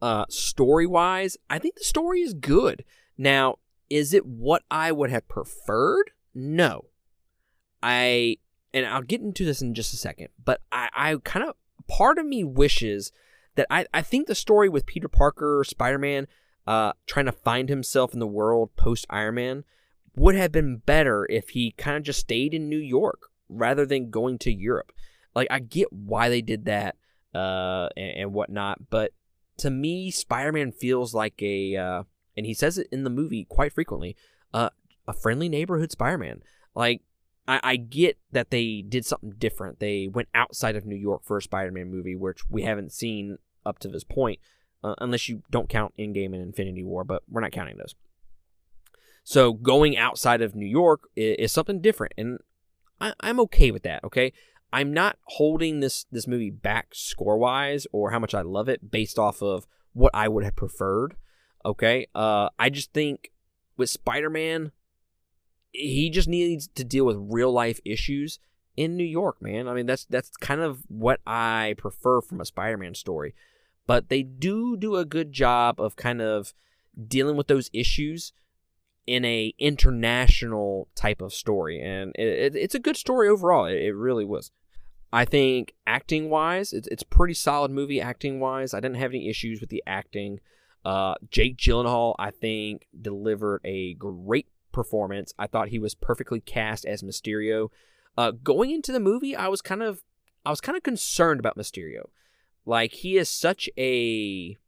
Uh, 0.00 0.24
story 0.28 0.86
wise, 0.86 1.36
I 1.50 1.58
think 1.58 1.74
the 1.74 1.84
story 1.84 2.20
is 2.20 2.34
good. 2.34 2.84
Now, 3.16 3.56
is 3.90 4.14
it 4.14 4.24
what 4.24 4.62
I 4.70 4.92
would 4.92 5.10
have 5.10 5.28
preferred? 5.28 6.12
No. 6.34 6.86
I, 7.82 8.36
and 8.72 8.86
I'll 8.86 9.02
get 9.02 9.20
into 9.20 9.44
this 9.44 9.62
in 9.62 9.74
just 9.74 9.92
a 9.92 9.96
second, 9.96 10.28
but 10.42 10.60
I, 10.70 10.88
I 10.94 11.16
kind 11.24 11.48
of, 11.48 11.54
part 11.88 12.18
of 12.18 12.26
me 12.26 12.44
wishes 12.44 13.12
that 13.56 13.66
I, 13.70 13.86
I 13.92 14.02
think 14.02 14.26
the 14.26 14.34
story 14.34 14.68
with 14.68 14.86
Peter 14.86 15.08
Parker, 15.08 15.64
Spider 15.66 15.98
Man, 15.98 16.26
uh, 16.66 16.92
trying 17.06 17.26
to 17.26 17.32
find 17.32 17.68
himself 17.68 18.12
in 18.12 18.20
the 18.20 18.26
world 18.26 18.76
post 18.76 19.06
Iron 19.10 19.36
Man 19.36 19.64
would 20.14 20.34
have 20.34 20.52
been 20.52 20.76
better 20.76 21.26
if 21.30 21.50
he 21.50 21.72
kind 21.72 21.96
of 21.96 22.02
just 22.02 22.20
stayed 22.20 22.54
in 22.54 22.68
New 22.68 22.78
York 22.78 23.30
rather 23.48 23.86
than 23.86 24.10
going 24.10 24.38
to 24.38 24.52
Europe. 24.52 24.92
Like, 25.34 25.48
I 25.50 25.60
get 25.60 25.92
why 25.92 26.28
they 26.28 26.42
did 26.42 26.66
that 26.66 26.96
uh, 27.34 27.88
and, 27.96 28.16
and 28.18 28.32
whatnot, 28.32 28.90
but 28.90 29.12
to 29.58 29.70
me, 29.70 30.10
Spider 30.10 30.52
Man 30.52 30.72
feels 30.72 31.14
like 31.14 31.40
a, 31.42 31.76
uh, 31.76 32.02
and 32.36 32.46
he 32.46 32.54
says 32.54 32.78
it 32.78 32.88
in 32.90 33.04
the 33.04 33.10
movie 33.10 33.44
quite 33.48 33.72
frequently, 33.72 34.16
uh, 34.54 34.70
a 35.06 35.12
friendly 35.12 35.48
neighborhood 35.48 35.92
Spider 35.92 36.18
Man. 36.18 36.42
Like, 36.74 37.02
I, 37.46 37.60
I 37.62 37.76
get 37.76 38.18
that 38.32 38.50
they 38.50 38.82
did 38.82 39.04
something 39.04 39.34
different. 39.38 39.80
They 39.80 40.08
went 40.08 40.28
outside 40.34 40.76
of 40.76 40.86
New 40.86 40.96
York 40.96 41.22
for 41.24 41.38
a 41.38 41.42
Spider 41.42 41.72
Man 41.72 41.90
movie, 41.90 42.16
which 42.16 42.48
we 42.48 42.62
haven't 42.62 42.92
seen 42.92 43.38
up 43.66 43.78
to 43.80 43.88
this 43.88 44.04
point, 44.04 44.38
uh, 44.84 44.94
unless 44.98 45.28
you 45.28 45.42
don't 45.50 45.68
count 45.68 45.94
Endgame 45.98 46.34
and 46.34 46.42
Infinity 46.42 46.84
War, 46.84 47.04
but 47.04 47.22
we're 47.28 47.40
not 47.40 47.52
counting 47.52 47.78
those. 47.78 47.94
So 49.24 49.52
going 49.52 49.96
outside 49.96 50.40
of 50.40 50.54
New 50.54 50.66
York 50.66 51.02
is, 51.16 51.36
is 51.38 51.52
something 51.52 51.80
different, 51.80 52.14
and 52.16 52.38
I, 53.00 53.14
I'm 53.20 53.40
okay 53.40 53.70
with 53.70 53.82
that. 53.82 54.04
Okay, 54.04 54.32
I'm 54.72 54.92
not 54.92 55.18
holding 55.24 55.80
this 55.80 56.04
this 56.10 56.26
movie 56.26 56.50
back 56.50 56.88
score 56.94 57.38
wise 57.38 57.86
or 57.92 58.10
how 58.10 58.18
much 58.18 58.34
I 58.34 58.42
love 58.42 58.68
it 58.68 58.90
based 58.90 59.18
off 59.18 59.42
of 59.42 59.66
what 59.92 60.10
I 60.14 60.28
would 60.28 60.44
have 60.44 60.56
preferred. 60.56 61.16
Okay, 61.64 62.06
uh, 62.14 62.50
I 62.58 62.70
just 62.70 62.92
think 62.92 63.32
with 63.76 63.90
Spider 63.90 64.30
Man, 64.30 64.72
he 65.72 66.10
just 66.10 66.28
needs 66.28 66.68
to 66.74 66.84
deal 66.84 67.04
with 67.04 67.16
real 67.18 67.52
life 67.52 67.80
issues 67.84 68.38
in 68.76 68.96
New 68.96 69.04
York, 69.04 69.42
man. 69.42 69.68
I 69.68 69.74
mean, 69.74 69.86
that's 69.86 70.04
that's 70.04 70.36
kind 70.36 70.60
of 70.60 70.82
what 70.88 71.20
I 71.26 71.74
prefer 71.78 72.20
from 72.20 72.40
a 72.40 72.44
Spider 72.44 72.76
Man 72.76 72.94
story. 72.94 73.34
But 73.86 74.10
they 74.10 74.22
do 74.22 74.76
do 74.76 74.96
a 74.96 75.04
good 75.04 75.32
job 75.32 75.80
of 75.80 75.96
kind 75.96 76.20
of 76.20 76.52
dealing 77.06 77.36
with 77.36 77.46
those 77.46 77.70
issues 77.72 78.32
in 79.08 79.24
a 79.24 79.54
international 79.58 80.86
type 80.94 81.22
of 81.22 81.32
story 81.32 81.80
and 81.80 82.12
it, 82.14 82.28
it, 82.28 82.56
it's 82.56 82.74
a 82.74 82.78
good 82.78 82.96
story 82.96 83.26
overall 83.26 83.64
it, 83.64 83.76
it, 83.76 83.94
really 83.94 84.24
was. 84.24 84.50
I 85.10 85.24
think 85.24 85.72
acting 85.86 86.28
wise 86.28 86.74
it's, 86.74 86.86
it's 86.88 87.02
pretty 87.02 87.32
solid 87.32 87.70
movie 87.70 88.02
acting 88.02 88.38
wise 88.38 88.74
i 88.74 88.80
didn't 88.80 88.98
have 88.98 89.12
any 89.12 89.28
issues 89.30 89.60
with 89.60 89.70
the 89.70 89.82
acting. 89.86 90.40
Uh, 90.84 91.14
jake 91.30 91.56
gyllenhaal 91.56 92.14
i 92.18 92.30
think 92.30 92.86
delivered 93.00 93.62
a 93.64 93.94
great 93.94 94.46
performance. 94.72 95.32
I 95.38 95.46
thought 95.46 95.68
he 95.68 95.78
was 95.78 95.94
perfectly 95.94 96.40
cast 96.40 96.84
as 96.84 97.02
mysterio. 97.02 97.70
Uh, 98.16 98.30
going 98.30 98.70
into 98.70 98.92
the 98.92 99.00
movie 99.00 99.34
i 99.34 99.48
was 99.48 99.62
kind 99.62 99.82
of 99.82 100.02
i 100.44 100.50
was 100.50 100.60
kind 100.60 100.76
of 100.76 100.82
concerned 100.82 101.40
about 101.40 101.56
mysterio. 101.56 102.10
Like 102.66 102.92
he 102.92 103.16
is 103.16 103.30
such 103.30 103.70
a 103.78 104.58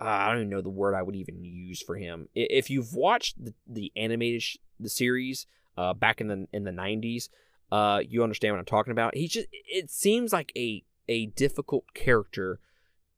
uh, 0.00 0.04
I 0.04 0.28
don't 0.28 0.38
even 0.38 0.48
know 0.50 0.62
the 0.62 0.70
word 0.70 0.94
I 0.94 1.02
would 1.02 1.16
even 1.16 1.44
use 1.44 1.82
for 1.82 1.96
him. 1.96 2.28
If 2.34 2.70
you've 2.70 2.94
watched 2.94 3.44
the, 3.44 3.54
the 3.66 3.92
animated 3.96 4.42
sh- 4.42 4.56
the 4.78 4.88
series 4.88 5.46
uh, 5.76 5.92
back 5.94 6.20
in 6.20 6.28
the 6.28 6.46
in 6.52 6.64
the 6.64 6.70
'90s, 6.70 7.28
uh, 7.70 8.00
you 8.08 8.22
understand 8.22 8.54
what 8.54 8.60
I'm 8.60 8.64
talking 8.64 8.92
about. 8.92 9.14
He 9.14 9.28
just 9.28 9.48
it 9.50 9.90
seems 9.90 10.32
like 10.32 10.52
a 10.56 10.84
a 11.08 11.26
difficult 11.26 11.84
character 11.94 12.60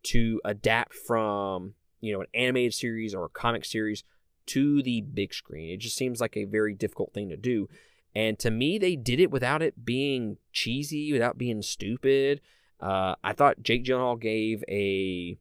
to 0.04 0.40
adapt 0.44 0.94
from 0.94 1.74
you 2.00 2.12
know 2.12 2.20
an 2.20 2.26
animated 2.34 2.74
series 2.74 3.14
or 3.14 3.26
a 3.26 3.30
comic 3.30 3.64
series 3.64 4.02
to 4.46 4.82
the 4.82 5.02
big 5.02 5.32
screen. 5.32 5.70
It 5.70 5.78
just 5.78 5.96
seems 5.96 6.20
like 6.20 6.36
a 6.36 6.44
very 6.44 6.74
difficult 6.74 7.14
thing 7.14 7.28
to 7.28 7.36
do. 7.36 7.68
And 8.14 8.38
to 8.40 8.50
me, 8.50 8.76
they 8.76 8.96
did 8.96 9.20
it 9.20 9.30
without 9.30 9.62
it 9.62 9.84
being 9.84 10.36
cheesy, 10.52 11.12
without 11.12 11.38
being 11.38 11.62
stupid. 11.62 12.40
Uh, 12.80 13.14
I 13.22 13.32
thought 13.32 13.62
Jake 13.62 13.84
Gyllenhaal 13.84 14.20
gave 14.20 14.64
a 14.68 15.38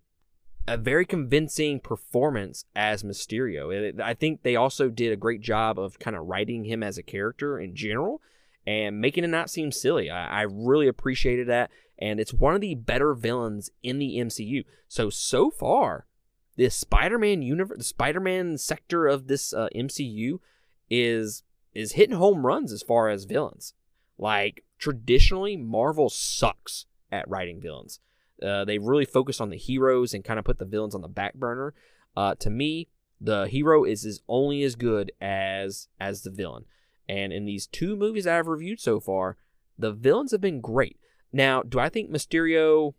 a 0.67 0.77
very 0.77 1.05
convincing 1.05 1.79
performance 1.79 2.65
as 2.75 3.03
Mysterio. 3.03 3.99
I 3.99 4.13
think 4.13 4.43
they 4.43 4.55
also 4.55 4.89
did 4.89 5.11
a 5.11 5.17
great 5.17 5.41
job 5.41 5.79
of 5.79 5.99
kind 5.99 6.15
of 6.15 6.25
writing 6.27 6.65
him 6.65 6.83
as 6.83 6.97
a 6.97 7.03
character 7.03 7.59
in 7.59 7.75
general. 7.75 8.21
and 8.65 9.01
making 9.01 9.23
it 9.23 9.29
not 9.29 9.49
seem 9.49 9.71
silly. 9.71 10.09
I, 10.09 10.41
I 10.41 10.41
really 10.43 10.87
appreciated 10.87 11.47
that, 11.47 11.71
and 11.97 12.19
it's 12.19 12.33
one 12.33 12.53
of 12.53 12.61
the 12.61 12.75
better 12.75 13.13
villains 13.13 13.71
in 13.81 13.97
the 13.97 14.17
MCU. 14.17 14.63
So 14.87 15.09
so 15.09 15.49
far, 15.49 16.05
this 16.57 16.75
Spider-Man 16.75 17.41
universe, 17.41 17.77
the 17.79 17.83
Spider-Man 17.83 18.57
sector 18.59 19.07
of 19.07 19.27
this 19.27 19.53
uh, 19.53 19.67
MCU 19.75 20.39
is 20.89 21.43
is 21.73 21.93
hitting 21.93 22.17
home 22.17 22.45
runs 22.45 22.71
as 22.71 22.83
far 22.83 23.09
as 23.09 23.23
villains. 23.25 23.73
Like 24.17 24.63
traditionally, 24.77 25.57
Marvel 25.57 26.09
sucks 26.09 26.85
at 27.11 27.27
writing 27.27 27.59
villains. 27.61 27.99
Uh, 28.41 28.65
they 28.65 28.77
really 28.77 29.05
focus 29.05 29.39
on 29.39 29.49
the 29.49 29.57
heroes 29.57 30.13
and 30.13 30.23
kind 30.23 30.39
of 30.39 30.45
put 30.45 30.59
the 30.59 30.65
villains 30.65 30.95
on 30.95 31.01
the 31.01 31.07
back 31.07 31.35
burner. 31.35 31.73
Uh, 32.15 32.35
to 32.35 32.49
me, 32.49 32.87
the 33.19 33.47
hero 33.47 33.83
is, 33.83 34.03
is 34.03 34.21
only 34.27 34.63
as 34.63 34.75
good 34.75 35.11
as 35.21 35.87
as 35.99 36.23
the 36.23 36.31
villain. 36.31 36.65
And 37.07 37.31
in 37.31 37.45
these 37.45 37.67
two 37.67 37.95
movies 37.95 38.25
I've 38.25 38.47
reviewed 38.47 38.79
so 38.79 38.99
far, 38.99 39.37
the 39.77 39.91
villains 39.91 40.31
have 40.31 40.41
been 40.41 40.61
great. 40.61 40.97
Now, 41.31 41.61
do 41.61 41.79
I 41.79 41.89
think 41.89 42.09
Mysterio 42.09 42.93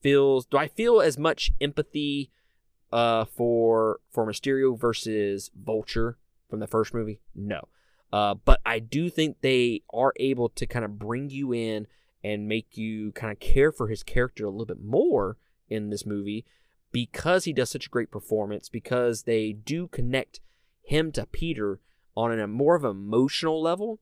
feels? 0.00 0.46
Do 0.46 0.56
I 0.56 0.68
feel 0.68 1.00
as 1.00 1.18
much 1.18 1.52
empathy 1.60 2.30
uh, 2.92 3.24
for 3.24 4.00
for 4.10 4.26
Mysterio 4.26 4.78
versus 4.78 5.50
Vulture 5.54 6.18
from 6.48 6.60
the 6.60 6.66
first 6.66 6.92
movie? 6.92 7.20
No. 7.34 7.68
Uh, 8.12 8.34
but 8.34 8.60
I 8.64 8.78
do 8.78 9.10
think 9.10 9.40
they 9.40 9.82
are 9.92 10.12
able 10.16 10.48
to 10.50 10.66
kind 10.66 10.84
of 10.84 10.98
bring 10.98 11.28
you 11.30 11.52
in 11.52 11.86
and 12.22 12.48
make 12.48 12.76
you 12.76 13.12
kind 13.12 13.32
of 13.32 13.40
care 13.40 13.70
for 13.72 13.88
his 13.88 14.02
character 14.02 14.44
a 14.44 14.50
little 14.50 14.66
bit 14.66 14.82
more 14.82 15.36
in 15.68 15.90
this 15.90 16.04
movie 16.04 16.44
because 16.92 17.44
he 17.44 17.52
does 17.52 17.70
such 17.70 17.86
a 17.86 17.90
great 17.90 18.10
performance, 18.10 18.68
because 18.68 19.22
they 19.22 19.52
do 19.52 19.88
connect 19.88 20.40
him 20.82 21.12
to 21.12 21.26
Peter 21.26 21.80
on 22.16 22.38
a 22.38 22.46
more 22.46 22.74
of 22.74 22.84
an 22.84 22.90
emotional 22.90 23.62
level. 23.62 24.00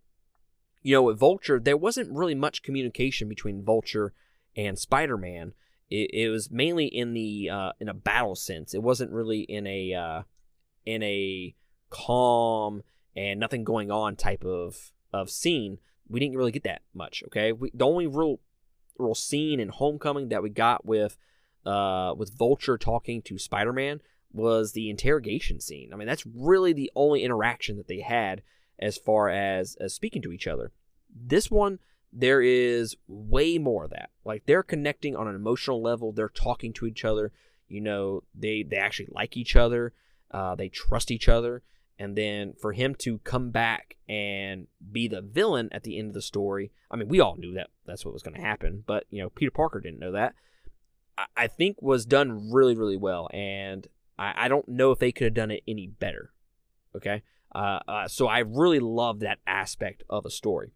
You 0.83 0.95
know, 0.95 1.03
with 1.03 1.19
Vulture, 1.19 1.59
there 1.59 1.77
wasn't 1.77 2.13
really 2.13 2.35
much 2.35 2.63
communication 2.63 3.29
between 3.29 3.65
Vulture 3.65 4.13
and 4.57 4.79
Spider 4.79 5.17
Man. 5.17 5.53
It, 5.91 6.11
it, 6.13 6.29
was 6.29 6.51
mainly 6.51 6.87
in 6.87 7.13
the 7.13 7.51
uh, 7.51 7.73
in 7.81 7.89
a 7.89 7.95
battle 7.95 8.37
sense. 8.37 8.75
It 8.75 8.83
wasn't 8.83 9.13
really 9.13 9.41
in 9.41 9.67
a 9.67 9.95
uh, 9.95 10.23
in 10.85 11.03
a 11.03 11.55
calm 11.91 12.83
and 13.17 13.39
nothing 13.39 13.65
going 13.65 13.91
on 13.91 14.17
type 14.17 14.45
of 14.45 14.93
of 15.13 15.31
scene. 15.31 15.79
We 16.09 16.21
didn't 16.21 16.37
really 16.37 16.53
get 16.53 16.65
that 16.65 16.83
much. 16.95 17.23
Okay, 17.27 17.53
we, 17.53 17.71
the 17.75 17.87
only 17.87 18.07
real 18.07 18.41
real 18.99 19.15
scene 19.15 19.61
in 19.61 19.69
Homecoming 19.69 20.29
that 20.29 20.43
we 20.43 20.51
got 20.51 20.85
with 20.87 21.17
uh, 21.65 22.15
with 22.17 22.37
Vulture 22.37 22.79
talking 22.79 23.23
to 23.23 23.39
Spider 23.39 23.73
Man 23.73 24.01
was 24.33 24.73
the 24.73 24.91
interrogation 24.91 25.61
scene. 25.61 25.93
I 25.93 25.97
mean, 25.97 26.07
that's 26.07 26.27
really 26.27 26.73
the 26.73 26.91
only 26.95 27.25
interaction 27.25 27.77
that 27.77 27.89
they 27.89 28.01
had 28.01 28.43
as 28.79 28.99
far 28.99 29.29
as, 29.29 29.77
as 29.81 29.95
speaking 29.95 30.23
to 30.23 30.33
each 30.33 30.47
other. 30.47 30.73
This 31.15 31.51
one, 31.51 31.79
there 32.13 32.43
is 32.43 32.97
way 33.09 33.59
more 33.59 33.85
of 33.85 33.91
that. 33.91 34.11
Like 34.25 34.45
they're 34.47 34.63
connecting 34.63 35.17
on 35.17 35.29
an 35.29 35.35
emotional 35.35 35.83
level. 35.83 36.13
They're 36.13 36.29
talking 36.29 36.73
to 36.75 36.87
each 36.87 37.05
other. 37.05 37.33
You 37.69 37.81
know, 37.81 38.23
they 38.35 38.63
they 38.63 38.77
actually 38.77 39.09
like 39.11 39.37
each 39.37 39.57
other. 39.57 39.93
Uh, 40.31 40.55
they 40.55 40.69
trust 40.69 41.11
each 41.11 41.29
other. 41.29 41.63
And 41.99 42.17
then 42.17 42.55
for 42.61 42.73
him 42.73 42.95
to 42.97 43.19
come 43.19 43.51
back 43.51 43.97
and 44.09 44.67
be 44.93 45.09
the 45.09 45.23
villain 45.23 45.69
at 45.73 45.83
the 45.83 45.99
end 45.99 46.09
of 46.09 46.15
the 46.15 46.23
story, 46.23 46.71
I 46.91 46.97
mean, 46.97 47.09
we 47.09 47.21
all 47.21 47.37
knew 47.37 47.55
that 47.55 47.71
that's 47.87 48.05
what 48.05 48.13
was 48.13 48.23
going 48.23 48.37
to 48.37 48.43
happen, 48.43 48.85
but 48.87 49.05
you 49.11 49.23
know, 49.23 49.31
Peter 49.31 49.51
Parker 49.51 49.81
didn't 49.81 50.01
know 50.01 50.13
that. 50.13 50.35
I 51.35 51.47
think 51.47 51.81
was 51.81 52.05
done 52.05 52.53
really, 52.53 52.77
really 52.77 52.99
well, 52.99 53.31
and 53.33 53.87
I, 54.19 54.45
I 54.45 54.49
don't 54.49 54.69
know 54.69 54.91
if 54.91 54.99
they 54.99 55.13
could 55.13 55.25
have 55.25 55.35
done 55.35 55.51
it 55.51 55.63
any 55.67 55.87
better. 55.87 56.33
Okay, 56.95 57.23
uh, 57.55 57.81
uh, 57.89 58.09
so 58.09 58.27
I 58.27 58.41
really 58.41 58.81
love 58.81 59.21
that 59.21 59.39
aspect 59.47 60.03
of 60.11 60.27
a 60.27 60.31
story. 60.31 60.73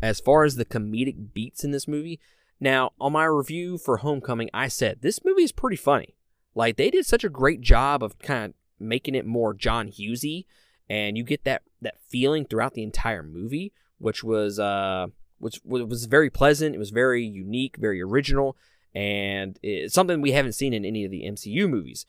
As 0.00 0.20
far 0.20 0.44
as 0.44 0.54
the 0.54 0.64
comedic 0.64 1.34
beats 1.34 1.64
in 1.64 1.72
this 1.72 1.88
movie, 1.88 2.20
now 2.60 2.92
on 3.00 3.12
my 3.12 3.24
review 3.24 3.78
for 3.78 3.98
Homecoming, 3.98 4.48
I 4.54 4.68
said 4.68 5.00
this 5.00 5.24
movie 5.24 5.42
is 5.42 5.52
pretty 5.52 5.76
funny. 5.76 6.14
Like 6.54 6.76
they 6.76 6.90
did 6.90 7.06
such 7.06 7.24
a 7.24 7.28
great 7.28 7.60
job 7.60 8.02
of 8.02 8.18
kind 8.18 8.50
of 8.50 8.54
making 8.78 9.14
it 9.14 9.26
more 9.26 9.54
John 9.54 9.88
Hughesy, 9.88 10.46
and 10.90 11.16
you 11.16 11.24
get 11.24 11.44
that 11.44 11.62
that 11.80 11.94
feeling 12.06 12.44
throughout 12.44 12.74
the 12.74 12.82
entire 12.82 13.22
movie, 13.22 13.72
which 13.96 14.22
was 14.22 14.58
uh, 14.58 15.06
which 15.38 15.60
was 15.64 16.04
very 16.04 16.28
pleasant. 16.28 16.74
It 16.74 16.78
was 16.78 16.90
very 16.90 17.24
unique, 17.24 17.78
very 17.78 18.02
original 18.02 18.58
and 18.94 19.58
it's 19.62 19.94
something 19.94 20.20
we 20.20 20.32
haven't 20.32 20.52
seen 20.52 20.72
in 20.72 20.84
any 20.84 21.04
of 21.04 21.10
the 21.10 21.22
MCU 21.22 21.68
movies. 21.68 22.06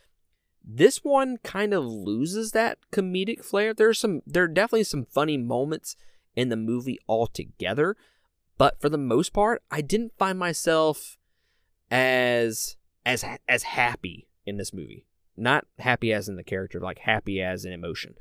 This 0.64 1.04
one 1.04 1.38
kind 1.44 1.74
of 1.74 1.86
loses 1.86 2.52
that 2.52 2.78
comedic 2.92 3.44
flair. 3.44 3.74
There's 3.74 4.00
some 4.00 4.22
there 4.26 4.44
are 4.44 4.48
definitely 4.48 4.84
some 4.84 5.06
funny 5.06 5.38
moments 5.38 5.96
in 6.36 6.50
the 6.50 6.58
movie 6.58 7.00
altogether, 7.08 7.96
but 8.58 8.80
for 8.80 8.90
the 8.90 8.98
most 8.98 9.34
part, 9.34 9.64
I 9.72 9.82
didn't 9.82 10.18
find 10.18 10.38
myself 10.38 11.18
as 11.90 12.78
as 13.06 13.26
as 13.48 13.64
happy 13.64 14.28
in 14.46 14.58
this 14.58 14.74
movie. 14.74 15.06
Not 15.36 15.66
happy 15.80 16.14
as 16.14 16.30
in 16.30 16.36
the 16.36 16.44
character, 16.44 16.80
like 16.80 17.00
happy 17.00 17.42
as 17.42 17.66
an 17.66 17.74
emotion. 17.74 18.16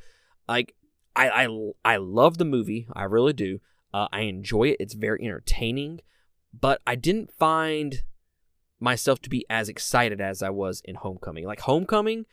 Like 0.50 0.74
I 1.14 1.46
I 1.46 1.70
I 1.84 1.96
love 1.98 2.38
the 2.38 2.44
movie, 2.44 2.88
I 2.92 3.04
really 3.04 3.32
do. 3.32 3.60
Uh, 3.94 4.08
I 4.12 4.22
enjoy 4.22 4.64
it. 4.64 4.78
It's 4.80 4.94
very 4.94 5.22
entertaining, 5.24 6.00
but 6.52 6.80
I 6.86 6.96
didn't 6.96 7.32
find 7.32 8.02
myself 8.80 9.20
to 9.22 9.30
be 9.30 9.46
as 9.48 9.68
excited 9.68 10.20
as 10.20 10.42
I 10.42 10.50
was 10.50 10.82
in 10.84 10.96
Homecoming. 10.96 11.44
Like 11.44 11.60
Homecoming, 11.60 12.26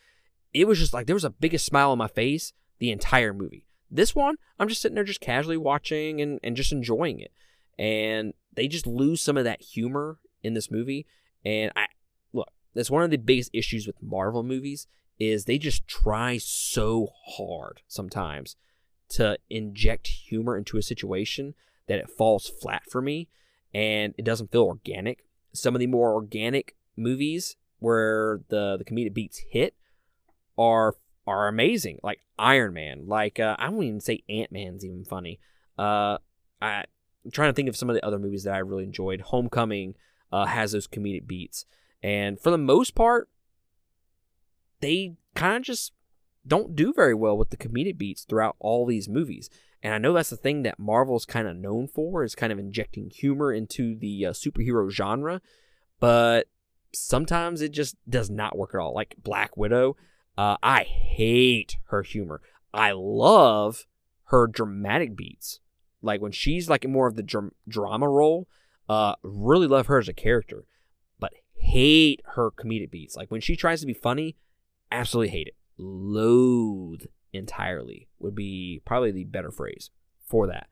it 0.52 0.68
was 0.68 0.80
just 0.80 0.94
like 0.94 1.06
there 1.06 1.16
was 1.16 1.24
a 1.24 1.30
biggest 1.30 1.66
smile 1.66 1.92
on 1.92 2.00
my 2.00 2.08
face 2.08 2.54
the 2.80 2.92
entire 2.92 3.34
movie. 3.34 3.68
This 3.90 4.16
one, 4.16 4.38
I'm 4.60 4.68
just 4.68 4.82
sitting 4.82 4.96
there 4.96 5.04
just 5.04 5.22
casually 5.22 5.58
watching 5.58 6.20
and, 6.20 6.40
and 6.44 6.56
just 6.56 6.72
enjoying 6.72 7.20
it. 7.20 7.32
And 7.78 8.34
they 8.54 8.68
just 8.68 8.88
lose 8.88 9.22
some 9.22 9.38
of 9.38 9.44
that 9.44 9.62
humor 9.62 10.18
in 10.42 10.56
this 10.56 10.72
movie. 10.72 11.06
And 11.46 11.72
I 11.76 11.86
look, 12.34 12.50
that's 12.74 12.92
one 12.92 13.04
of 13.04 13.12
the 13.12 13.18
biggest 13.18 13.52
issues 13.54 13.86
with 13.86 14.02
Marvel 14.02 14.44
movies 14.44 14.88
is 15.20 15.46
they 15.46 15.58
just 15.58 15.88
try 15.88 16.38
so 16.38 17.10
hard 17.38 17.82
sometimes 17.88 18.56
to 19.10 19.38
inject 19.50 20.08
humor 20.08 20.58
into 20.58 20.78
a 20.78 20.82
situation 20.82 21.54
that 21.88 22.00
it 22.00 22.10
falls 22.10 22.48
flat 22.48 22.84
for 22.90 23.02
me 23.02 23.30
and 23.74 24.14
it 24.18 24.26
doesn't 24.26 24.52
feel 24.52 24.64
organic 24.64 25.26
some 25.54 25.76
of 25.76 25.80
the 25.80 25.88
more 25.88 26.14
organic 26.14 26.76
movies 26.96 27.56
where 27.80 28.42
the 28.50 28.78
the 28.78 28.86
comedic 28.86 29.14
beats 29.14 29.40
hit 29.50 29.76
are 30.58 30.96
are 31.26 31.48
amazing. 31.48 32.00
Like 32.04 32.22
Iron 32.40 32.74
Man, 32.74 33.08
like 33.08 33.40
uh, 33.40 33.56
I 33.60 33.70
won't 33.70 33.86
even 33.86 34.02
say 34.02 34.24
Ant 34.30 34.52
Man's 34.52 34.86
even 34.86 35.04
funny. 35.04 35.40
Uh, 35.78 36.18
I, 36.62 36.86
am 37.26 37.32
trying 37.32 37.50
to 37.50 37.54
think 37.54 37.70
of 37.70 37.76
some 37.76 37.90
of 37.90 37.96
the 37.96 38.06
other 38.06 38.18
movies 38.20 38.44
that 38.44 38.54
I 38.54 38.60
really 38.60 38.84
enjoyed. 38.84 39.22
Homecoming 39.22 39.96
uh, 40.32 40.46
has 40.46 40.72
those 40.72 40.88
comedic 40.88 41.28
beats, 41.28 41.66
and 42.02 42.40
for 42.40 42.50
the 42.50 42.58
most 42.58 42.96
part, 42.96 43.30
they 44.80 45.16
kind 45.36 45.58
of 45.58 45.64
just 45.64 45.94
don't 46.46 46.76
do 46.76 46.94
very 46.94 47.14
well 47.14 47.38
with 47.38 47.50
the 47.50 47.58
comedic 47.58 47.98
beats 47.98 48.24
throughout 48.24 48.56
all 48.60 48.86
these 48.86 49.10
movies. 49.10 49.50
And 49.84 49.94
I 49.94 49.98
know 49.98 50.14
that's 50.14 50.30
the 50.30 50.38
thing 50.38 50.64
that 50.64 50.80
Marvel's 50.80 51.26
kind 51.26 51.48
of 51.48 51.56
known 51.56 51.88
for 51.88 52.24
is 52.24 52.36
kind 52.36 52.52
of 52.52 52.60
injecting 52.60 53.10
humor 53.10 53.54
into 53.54 53.96
the 53.96 54.28
uh, 54.28 54.32
superhero 54.32 54.90
genre, 54.90 55.42
but 56.00 56.48
sometimes 56.94 57.62
it 57.62 57.72
just 57.72 57.96
does 58.10 58.30
not 58.30 58.58
work 58.58 58.72
at 58.74 58.80
all. 58.80 58.94
Like 58.94 59.16
Black 59.22 59.56
Widow, 59.56 59.96
uh, 60.38 60.58
I 60.64 60.84
hate 60.84 61.78
her 61.90 62.02
humor. 62.02 62.42
I 62.74 62.92
love 62.92 63.86
her 64.26 64.48
dramatic 64.48 65.16
beats. 65.16 65.60
Like 66.02 66.22
when 66.22 66.32
she's 66.32 66.70
like 66.70 66.88
more 66.88 67.08
of 67.08 67.16
the 67.16 67.24
dr- 67.24 67.54
drama 67.68 68.10
role, 68.10 68.48
uh, 68.90 69.16
really 69.24 69.68
love 69.68 69.88
her 69.88 70.00
as 70.00 70.08
a 70.08 70.14
character, 70.14 70.66
but 71.20 71.34
hate 71.56 72.22
her 72.36 72.52
comedic 72.52 72.92
beats. 72.92 73.16
Like 73.16 73.30
when 73.32 73.42
she 73.42 73.56
tries 73.56 73.82
to 73.82 73.88
be 73.88 73.94
funny, 73.94 74.36
absolutely 74.92 75.30
hate 75.30 75.48
it. 75.48 75.56
Loathe 75.78 77.04
entirely 77.34 78.08
would 78.20 78.36
be 78.36 78.82
probably 78.86 79.12
the 79.12 79.26
better 79.26 79.52
phrase 79.52 79.92
for 80.26 80.48
that. 80.48 80.68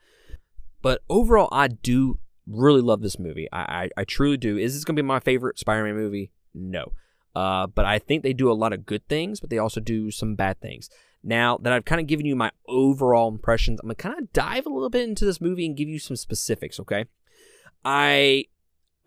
But 0.82 1.02
overall, 1.10 1.50
I 1.52 1.68
do 1.68 2.20
really 2.48 2.82
love 2.82 3.02
this 3.02 3.20
movie. 3.20 3.48
I, 3.52 3.60
I, 3.60 3.90
I 3.98 4.04
truly 4.04 4.38
do. 4.38 4.58
Is 4.58 4.74
this 4.74 4.84
going 4.84 4.96
to 4.96 5.02
be 5.02 5.08
my 5.08 5.20
favorite 5.20 5.60
Spider 5.60 5.84
Man 5.84 5.96
movie? 5.96 6.32
No. 6.54 6.94
Uh, 7.36 7.68
but 7.68 7.86
I 7.86 8.00
think 8.00 8.24
they 8.24 8.34
do 8.34 8.52
a 8.52 8.54
lot 8.54 8.72
of 8.72 8.86
good 8.86 9.08
things, 9.08 9.40
but 9.40 9.50
they 9.50 9.58
also 9.58 9.82
do 9.82 10.10
some 10.12 10.36
bad 10.36 10.62
things. 10.62 10.90
Now 11.24 11.58
that 11.58 11.74
I've 11.74 11.86
kind 11.86 12.00
of 12.00 12.08
given 12.08 12.26
you 12.26 12.36
my 12.36 12.52
overall 12.68 13.30
impressions, 13.30 13.80
I'm 13.80 13.88
going 13.88 13.96
to 13.96 14.02
kind 14.02 14.20
of 14.20 14.32
dive 14.32 14.66
a 14.66 14.70
little 14.70 14.90
bit 14.90 15.10
into 15.10 15.26
this 15.26 15.42
movie 15.42 15.66
and 15.66 15.76
give 15.76 15.90
you 15.90 16.00
some 16.00 16.16
specifics, 16.16 16.80
okay? 16.80 17.06
I 17.84 18.46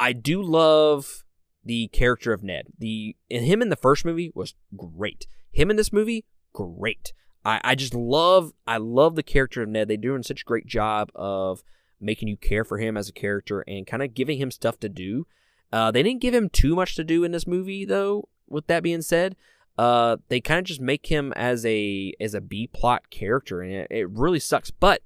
I 0.01 0.13
do 0.13 0.43
love 0.43 1.25
the 1.69 1.89
character 1.89 2.33
of 2.33 2.43
Ned. 2.43 2.69
The 2.79 3.15
him 3.29 3.61
in 3.61 3.69
the 3.69 3.77
first 3.77 4.05
movie 4.05 4.33
was 4.35 4.55
great. 4.77 5.27
Him 5.53 5.71
in 5.71 5.77
this 5.77 5.93
movie, 5.93 6.25
great. 6.55 7.13
I, 7.45 7.61
I 7.63 7.75
just 7.75 7.95
love 7.95 8.53
I 8.67 8.79
love 8.79 9.17
the 9.17 9.23
character 9.23 9.63
of 9.63 9.69
Ned. 9.69 9.87
They're 9.87 9.99
doing 9.99 10.23
such 10.23 10.43
a 10.43 10.47
great 10.47 10.67
job 10.67 11.11
of 11.15 11.63
making 12.01 12.29
you 12.29 12.39
care 12.39 12.65
for 12.65 12.79
him 12.79 12.97
as 12.97 13.09
a 13.09 13.13
character 13.13 13.65
and 13.69 13.87
kind 13.87 14.03
of 14.03 14.15
giving 14.15 14.39
him 14.39 14.51
stuff 14.51 14.81
to 14.81 14.89
do. 14.89 15.27
Uh, 15.71 15.91
they 15.91 16.03
didn't 16.03 16.23
give 16.23 16.35
him 16.35 16.49
too 16.49 16.75
much 16.75 16.95
to 16.97 17.05
do 17.05 17.23
in 17.23 17.33
this 17.33 17.47
movie, 17.47 17.85
though. 17.85 18.29
With 18.49 18.67
that 18.69 18.83
being 18.83 19.03
said, 19.03 19.37
uh, 19.77 20.17
they 20.29 20.41
kind 20.41 20.59
of 20.59 20.65
just 20.65 20.81
make 20.81 21.07
him 21.07 21.35
as 21.37 21.67
a 21.67 22.15
as 22.19 22.33
a 22.33 22.41
B 22.41 22.67
plot 22.67 23.11
character, 23.11 23.61
and 23.61 23.75
it, 23.75 23.89
it 23.91 24.09
really 24.09 24.41
sucks. 24.41 24.71
But 24.71 25.03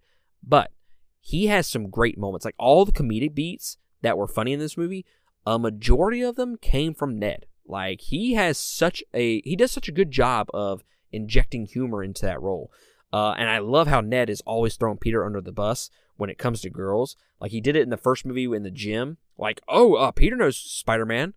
but 0.46 0.70
he 1.20 1.48
has 1.48 1.66
some 1.66 1.90
great 1.90 2.16
moments. 2.16 2.44
Like 2.44 2.54
all 2.56 2.84
the 2.84 2.92
comedic 2.92 3.34
beats 3.34 3.78
that 4.02 4.16
were 4.16 4.28
funny 4.28 4.52
in 4.52 4.60
this 4.60 4.76
movie, 4.76 5.04
a 5.46 5.58
majority 5.58 6.22
of 6.22 6.36
them 6.36 6.56
came 6.56 6.94
from 6.94 7.18
Ned. 7.18 7.46
Like 7.66 8.00
he 8.00 8.34
has 8.34 8.58
such 8.58 9.02
a 9.14 9.40
he 9.42 9.56
does 9.56 9.70
such 9.70 9.88
a 9.88 9.92
good 9.92 10.10
job 10.10 10.48
of 10.52 10.82
injecting 11.10 11.66
humor 11.66 12.02
into 12.02 12.22
that 12.22 12.42
role. 12.42 12.70
Uh, 13.12 13.34
and 13.36 13.48
I 13.50 13.58
love 13.58 13.88
how 13.88 14.00
Ned 14.00 14.30
is 14.30 14.40
always 14.42 14.76
throwing 14.76 14.98
Peter 14.98 15.24
under 15.24 15.40
the 15.40 15.52
bus 15.52 15.90
when 16.16 16.30
it 16.30 16.38
comes 16.38 16.62
to 16.62 16.70
girls. 16.70 17.16
Like 17.40 17.50
he 17.50 17.60
did 17.60 17.76
it 17.76 17.82
in 17.82 17.90
the 17.90 17.96
first 17.96 18.24
movie 18.24 18.44
in 18.44 18.62
the 18.62 18.70
gym. 18.70 19.18
Like, 19.36 19.60
oh, 19.68 19.94
uh, 19.94 20.10
Peter 20.12 20.36
knows 20.36 20.56
Spider 20.56 21.06
Man. 21.06 21.34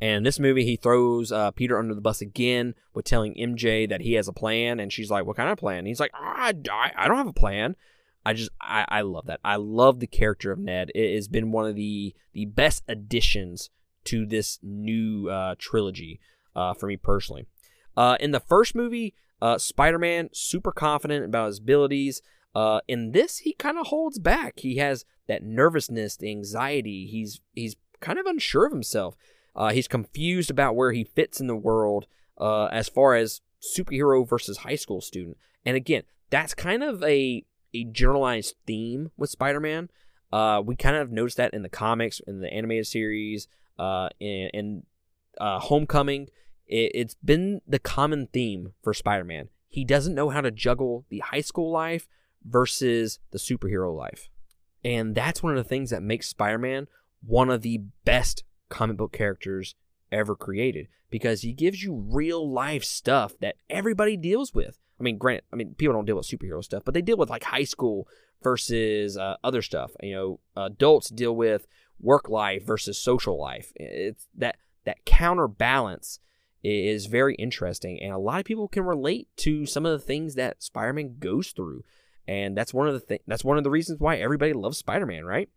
And 0.00 0.18
in 0.18 0.22
this 0.24 0.40
movie, 0.40 0.64
he 0.64 0.76
throws 0.76 1.30
uh, 1.30 1.52
Peter 1.52 1.78
under 1.78 1.94
the 1.94 2.00
bus 2.00 2.20
again 2.20 2.74
with 2.92 3.04
telling 3.04 3.34
MJ 3.34 3.88
that 3.88 4.00
he 4.00 4.14
has 4.14 4.26
a 4.26 4.32
plan. 4.32 4.80
And 4.80 4.92
she's 4.92 5.10
like, 5.10 5.26
What 5.26 5.36
kind 5.36 5.50
of 5.50 5.58
plan? 5.58 5.78
And 5.78 5.86
he's 5.86 6.00
like, 6.00 6.12
I, 6.14 6.54
I 6.96 7.08
don't 7.08 7.18
have 7.18 7.28
a 7.28 7.32
plan. 7.32 7.76
I 8.24 8.34
just, 8.34 8.50
I, 8.60 8.84
I 8.88 9.00
love 9.02 9.26
that. 9.26 9.40
I 9.44 9.56
love 9.56 10.00
the 10.00 10.06
character 10.06 10.52
of 10.52 10.58
Ned. 10.58 10.90
It 10.94 11.14
has 11.14 11.28
been 11.28 11.52
one 11.52 11.66
of 11.66 11.76
the, 11.76 12.14
the 12.32 12.46
best 12.46 12.82
additions 12.88 13.70
to 14.04 14.26
this 14.26 14.58
new 14.62 15.28
uh, 15.28 15.54
trilogy 15.58 16.20
uh, 16.54 16.74
for 16.74 16.86
me 16.86 16.96
personally. 16.96 17.46
Uh, 17.96 18.16
in 18.20 18.30
the 18.30 18.40
first 18.40 18.74
movie, 18.74 19.14
uh, 19.40 19.58
Spider 19.58 19.98
Man, 19.98 20.30
super 20.32 20.72
confident 20.72 21.24
about 21.24 21.48
his 21.48 21.58
abilities. 21.58 22.22
Uh, 22.54 22.80
in 22.86 23.12
this, 23.12 23.38
he 23.38 23.54
kind 23.54 23.78
of 23.78 23.88
holds 23.88 24.18
back. 24.18 24.60
He 24.60 24.76
has 24.76 25.04
that 25.26 25.42
nervousness, 25.42 26.16
the 26.16 26.30
anxiety. 26.30 27.06
He's 27.06 27.40
he's 27.54 27.76
kind 28.00 28.18
of 28.18 28.26
unsure 28.26 28.66
of 28.66 28.72
himself. 28.72 29.16
Uh, 29.54 29.70
he's 29.70 29.88
confused 29.88 30.50
about 30.50 30.76
where 30.76 30.92
he 30.92 31.04
fits 31.04 31.40
in 31.40 31.46
the 31.46 31.56
world 31.56 32.06
uh, 32.38 32.66
as 32.66 32.88
far 32.88 33.14
as 33.14 33.40
superhero 33.62 34.28
versus 34.28 34.58
high 34.58 34.76
school 34.76 35.00
student. 35.00 35.36
And 35.64 35.76
again, 35.76 36.02
that's 36.30 36.54
kind 36.54 36.82
of 36.82 37.02
a 37.02 37.44
a 37.74 37.84
generalized 37.84 38.54
theme 38.66 39.10
with 39.16 39.30
Spider-Man. 39.30 39.90
Uh, 40.32 40.62
we 40.64 40.76
kind 40.76 40.96
of 40.96 41.10
noticed 41.10 41.36
that 41.36 41.54
in 41.54 41.62
the 41.62 41.68
comics, 41.68 42.20
in 42.26 42.40
the 42.40 42.52
animated 42.52 42.86
series, 42.86 43.48
uh, 43.78 44.08
in, 44.18 44.50
in 44.54 44.82
uh, 45.40 45.58
Homecoming. 45.58 46.28
It, 46.66 46.92
it's 46.94 47.14
been 47.14 47.60
the 47.66 47.78
common 47.78 48.28
theme 48.32 48.72
for 48.82 48.94
Spider-Man. 48.94 49.48
He 49.68 49.84
doesn't 49.84 50.14
know 50.14 50.30
how 50.30 50.40
to 50.40 50.50
juggle 50.50 51.06
the 51.08 51.20
high 51.20 51.40
school 51.40 51.70
life 51.70 52.08
versus 52.44 53.18
the 53.30 53.38
superhero 53.38 53.94
life. 53.96 54.28
And 54.84 55.14
that's 55.14 55.42
one 55.42 55.56
of 55.56 55.62
the 55.62 55.68
things 55.68 55.90
that 55.90 56.02
makes 56.02 56.28
Spider 56.28 56.58
Man 56.58 56.88
one 57.24 57.50
of 57.50 57.62
the 57.62 57.78
best 58.04 58.44
comic 58.68 58.96
book 58.96 59.12
characters 59.12 59.74
ever 60.12 60.36
created 60.36 60.88
because 61.10 61.42
he 61.42 61.52
gives 61.52 61.82
you 61.82 61.94
real 61.94 62.50
life 62.50 62.84
stuff 62.84 63.34
that 63.40 63.56
everybody 63.68 64.16
deals 64.16 64.54
with. 64.54 64.78
I 65.00 65.02
mean, 65.02 65.18
granted, 65.18 65.44
I 65.52 65.56
mean, 65.56 65.74
people 65.74 65.94
don't 65.94 66.04
deal 66.04 66.16
with 66.16 66.28
superhero 66.28 66.62
stuff, 66.62 66.84
but 66.84 66.94
they 66.94 67.02
deal 67.02 67.16
with 67.16 67.30
like 67.30 67.44
high 67.44 67.64
school 67.64 68.06
versus 68.42 69.16
uh, 69.16 69.36
other 69.42 69.62
stuff. 69.62 69.92
You 70.02 70.14
know, 70.14 70.40
adults 70.56 71.10
deal 71.10 71.34
with 71.34 71.66
work 72.00 72.28
life 72.28 72.64
versus 72.66 72.98
social 72.98 73.40
life. 73.40 73.72
It's 73.74 74.28
that 74.36 74.56
that 74.84 75.04
counterbalance 75.04 76.20
is 76.62 77.06
very 77.06 77.34
interesting, 77.36 78.00
and 78.00 78.12
a 78.12 78.18
lot 78.18 78.38
of 78.38 78.44
people 78.44 78.68
can 78.68 78.84
relate 78.84 79.28
to 79.38 79.66
some 79.66 79.84
of 79.84 79.92
the 79.92 80.04
things 80.04 80.36
that 80.36 80.62
Spider-Man 80.62 81.16
goes 81.18 81.50
through 81.50 81.82
and 82.26 82.56
that's 82.56 82.72
one 82.72 82.88
of 82.88 82.94
the 82.94 83.00
th- 83.00 83.22
that's 83.26 83.44
one 83.44 83.58
of 83.58 83.64
the 83.64 83.70
reasons 83.70 84.00
why 84.00 84.16
everybody 84.16 84.52
loves 84.52 84.78
Spider-Man, 84.78 85.24
right? 85.24 85.48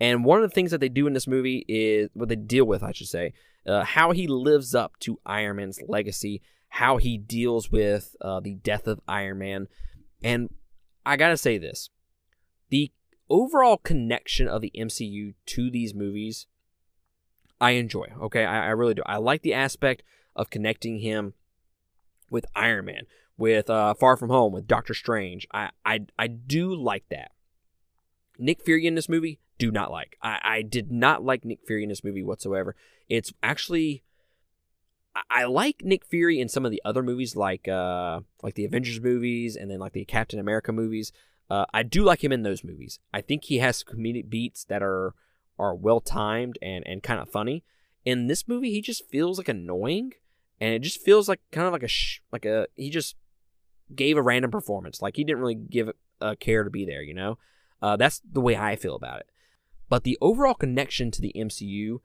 And 0.00 0.24
one 0.24 0.42
of 0.42 0.50
the 0.50 0.54
things 0.54 0.70
that 0.70 0.80
they 0.80 0.88
do 0.88 1.06
in 1.06 1.12
this 1.12 1.28
movie 1.28 1.64
is 1.68 2.10
what 2.14 2.28
they 2.28 2.36
deal 2.36 2.64
with, 2.64 2.82
I 2.82 2.92
should 2.92 3.08
say, 3.08 3.32
uh, 3.66 3.84
how 3.84 4.10
he 4.10 4.26
lives 4.26 4.74
up 4.74 4.98
to 5.00 5.20
Iron 5.24 5.56
Man's 5.56 5.78
legacy, 5.86 6.42
how 6.68 6.96
he 6.96 7.16
deals 7.16 7.70
with 7.70 8.16
uh, 8.20 8.40
the 8.40 8.54
death 8.56 8.86
of 8.86 9.00
Iron 9.06 9.38
Man, 9.38 9.68
and 10.22 10.50
I 11.06 11.16
gotta 11.16 11.36
say 11.36 11.58
this: 11.58 11.90
the 12.70 12.90
overall 13.28 13.76
connection 13.76 14.48
of 14.48 14.60
the 14.60 14.72
MCU 14.76 15.34
to 15.46 15.70
these 15.70 15.94
movies, 15.94 16.46
I 17.60 17.72
enjoy. 17.72 18.08
Okay, 18.20 18.44
I, 18.44 18.66
I 18.66 18.70
really 18.70 18.94
do. 18.94 19.02
I 19.06 19.16
like 19.18 19.42
the 19.42 19.54
aspect 19.54 20.02
of 20.34 20.50
connecting 20.50 20.98
him 20.98 21.34
with 22.30 22.46
Iron 22.54 22.86
Man, 22.86 23.04
with 23.36 23.70
uh, 23.70 23.94
Far 23.94 24.16
From 24.16 24.30
Home, 24.30 24.52
with 24.52 24.66
Doctor 24.66 24.94
Strange. 24.94 25.46
I, 25.52 25.70
I, 25.84 26.06
I 26.18 26.26
do 26.26 26.74
like 26.74 27.04
that. 27.10 27.30
Nick 28.38 28.62
Fury 28.64 28.86
in 28.86 28.96
this 28.96 29.08
movie, 29.08 29.38
do 29.58 29.70
not 29.70 29.90
like. 29.90 30.16
I, 30.22 30.38
I 30.42 30.62
did 30.62 30.90
not 30.90 31.24
like 31.24 31.44
Nick 31.44 31.60
Fury 31.66 31.82
in 31.82 31.88
this 31.88 32.04
movie 32.04 32.22
whatsoever. 32.22 32.74
It's 33.08 33.32
actually 33.42 34.02
I 35.30 35.44
like 35.44 35.82
Nick 35.82 36.04
Fury 36.06 36.40
in 36.40 36.48
some 36.48 36.64
of 36.64 36.72
the 36.72 36.82
other 36.84 37.02
movies, 37.02 37.36
like 37.36 37.68
uh, 37.68 38.20
like 38.42 38.54
the 38.54 38.64
Avengers 38.64 39.00
movies, 39.00 39.56
and 39.56 39.70
then 39.70 39.78
like 39.78 39.92
the 39.92 40.04
Captain 40.04 40.40
America 40.40 40.72
movies. 40.72 41.12
Uh, 41.48 41.66
I 41.72 41.82
do 41.82 42.02
like 42.02 42.24
him 42.24 42.32
in 42.32 42.42
those 42.42 42.64
movies. 42.64 42.98
I 43.12 43.20
think 43.20 43.44
he 43.44 43.58
has 43.58 43.84
comedic 43.84 44.28
beats 44.28 44.64
that 44.64 44.82
are 44.82 45.14
are 45.58 45.74
well 45.74 46.00
timed 46.00 46.58
and 46.60 46.84
and 46.86 47.02
kind 47.02 47.20
of 47.20 47.28
funny. 47.28 47.64
In 48.04 48.26
this 48.26 48.48
movie, 48.48 48.70
he 48.70 48.80
just 48.80 49.08
feels 49.08 49.38
like 49.38 49.48
annoying, 49.48 50.12
and 50.60 50.74
it 50.74 50.80
just 50.80 51.00
feels 51.00 51.28
like 51.28 51.40
kind 51.52 51.66
of 51.66 51.72
like 51.72 51.84
a 51.84 51.88
sh- 51.88 52.20
like 52.32 52.44
a 52.44 52.66
he 52.74 52.90
just 52.90 53.16
gave 53.94 54.16
a 54.16 54.22
random 54.22 54.50
performance. 54.50 55.00
Like 55.00 55.16
he 55.16 55.24
didn't 55.24 55.40
really 55.40 55.54
give 55.54 55.90
a 56.20 56.36
care 56.36 56.64
to 56.64 56.70
be 56.70 56.84
there, 56.84 57.02
you 57.02 57.14
know? 57.14 57.38
Uh, 57.82 57.96
that's 57.96 58.20
the 58.30 58.40
way 58.40 58.56
I 58.56 58.76
feel 58.76 58.96
about 58.96 59.20
it. 59.20 59.26
But 59.88 60.04
the 60.04 60.18
overall 60.20 60.54
connection 60.54 61.10
to 61.12 61.20
the 61.20 61.32
MCU 61.36 61.98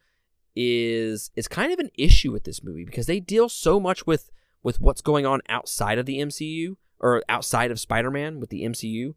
is 0.55 1.31
is 1.35 1.47
kind 1.47 1.71
of 1.71 1.79
an 1.79 1.91
issue 1.97 2.31
with 2.31 2.43
this 2.43 2.63
movie 2.63 2.83
because 2.83 3.05
they 3.05 3.19
deal 3.19 3.49
so 3.49 3.79
much 3.79 4.05
with 4.05 4.31
with 4.63 4.81
what's 4.81 5.01
going 5.01 5.25
on 5.25 5.41
outside 5.47 5.97
of 5.97 6.05
the 6.05 6.19
MCU 6.19 6.75
or 6.99 7.23
outside 7.29 7.71
of 7.71 7.79
Spider-Man 7.79 8.39
with 8.39 8.49
the 8.49 8.63
MCU 8.63 9.13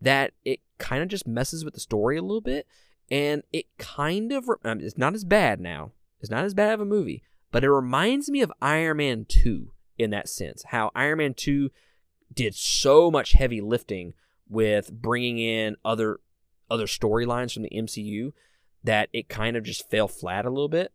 that 0.00 0.32
it 0.44 0.60
kind 0.78 1.02
of 1.02 1.08
just 1.08 1.26
messes 1.26 1.64
with 1.64 1.74
the 1.74 1.80
story 1.80 2.16
a 2.16 2.22
little 2.22 2.40
bit 2.40 2.66
and 3.10 3.42
it 3.52 3.66
kind 3.78 4.32
of 4.32 4.48
it's 4.64 4.98
not 4.98 5.14
as 5.14 5.24
bad 5.24 5.60
now. 5.60 5.92
It's 6.20 6.30
not 6.30 6.44
as 6.44 6.54
bad 6.54 6.74
of 6.74 6.80
a 6.80 6.84
movie, 6.84 7.22
but 7.50 7.64
it 7.64 7.70
reminds 7.70 8.30
me 8.30 8.42
of 8.42 8.52
Iron 8.60 8.98
Man 8.98 9.26
2 9.28 9.72
in 9.98 10.10
that 10.10 10.28
sense. 10.28 10.64
How 10.68 10.90
Iron 10.94 11.18
Man 11.18 11.34
2 11.34 11.70
did 12.32 12.54
so 12.54 13.10
much 13.10 13.32
heavy 13.32 13.60
lifting 13.60 14.14
with 14.48 14.92
bringing 14.92 15.38
in 15.38 15.76
other 15.84 16.20
other 16.70 16.86
storylines 16.86 17.52
from 17.52 17.62
the 17.64 17.70
MCU 17.70 18.32
that 18.82 19.08
it 19.12 19.28
kind 19.28 19.56
of 19.56 19.64
just 19.64 19.90
fell 19.90 20.08
flat 20.08 20.46
a 20.46 20.50
little 20.50 20.68
bit. 20.68 20.92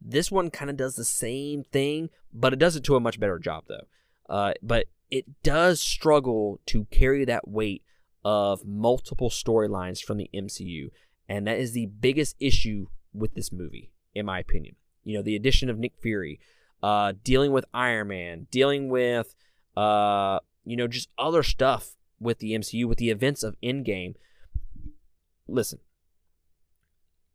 This 0.00 0.30
one 0.30 0.50
kind 0.50 0.70
of 0.70 0.76
does 0.76 0.96
the 0.96 1.04
same 1.04 1.64
thing, 1.64 2.10
but 2.32 2.52
it 2.52 2.58
does 2.58 2.76
it 2.76 2.84
to 2.84 2.96
a 2.96 3.00
much 3.00 3.20
better 3.20 3.38
job 3.38 3.64
though. 3.68 3.86
Uh, 4.28 4.54
but 4.62 4.86
it 5.10 5.42
does 5.42 5.80
struggle 5.80 6.60
to 6.66 6.86
carry 6.86 7.24
that 7.24 7.46
weight 7.46 7.82
of 8.24 8.64
multiple 8.64 9.30
storylines 9.30 10.02
from 10.02 10.16
the 10.16 10.30
MCU, 10.34 10.90
and 11.28 11.46
that 11.46 11.58
is 11.58 11.72
the 11.72 11.86
biggest 11.86 12.36
issue 12.40 12.86
with 13.12 13.34
this 13.34 13.52
movie, 13.52 13.92
in 14.14 14.26
my 14.26 14.38
opinion. 14.38 14.76
You 15.04 15.18
know, 15.18 15.22
the 15.22 15.36
addition 15.36 15.68
of 15.68 15.78
Nick 15.78 15.92
Fury, 16.00 16.40
uh, 16.82 17.12
dealing 17.22 17.52
with 17.52 17.66
Iron 17.74 18.08
Man, 18.08 18.46
dealing 18.50 18.88
with 18.88 19.34
uh, 19.76 20.40
you 20.64 20.76
know, 20.76 20.86
just 20.86 21.08
other 21.18 21.42
stuff 21.42 21.96
with 22.20 22.38
the 22.38 22.52
MCU, 22.52 22.86
with 22.86 22.98
the 22.98 23.10
events 23.10 23.42
of 23.42 23.56
Endgame. 23.62 24.14
Listen, 25.46 25.80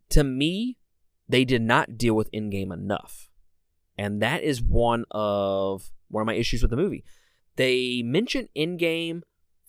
to 0.10 0.24
me, 0.24 0.78
they 1.28 1.46
did 1.46 1.62
not 1.62 1.98
deal 1.98 2.16
with 2.16 2.32
Endgame 2.32 2.74
enough. 2.74 3.30
And 3.98 4.22
that 4.22 4.44
is 4.44 4.62
one 4.62 5.06
of 5.12 5.92
one 6.10 6.22
of 6.22 6.28
my 6.28 6.34
issues 6.34 6.62
with 6.62 6.72
the 6.72 6.78
movie. 6.78 7.04
They 7.56 8.02
mention 8.04 8.48
Endgame 8.58 9.22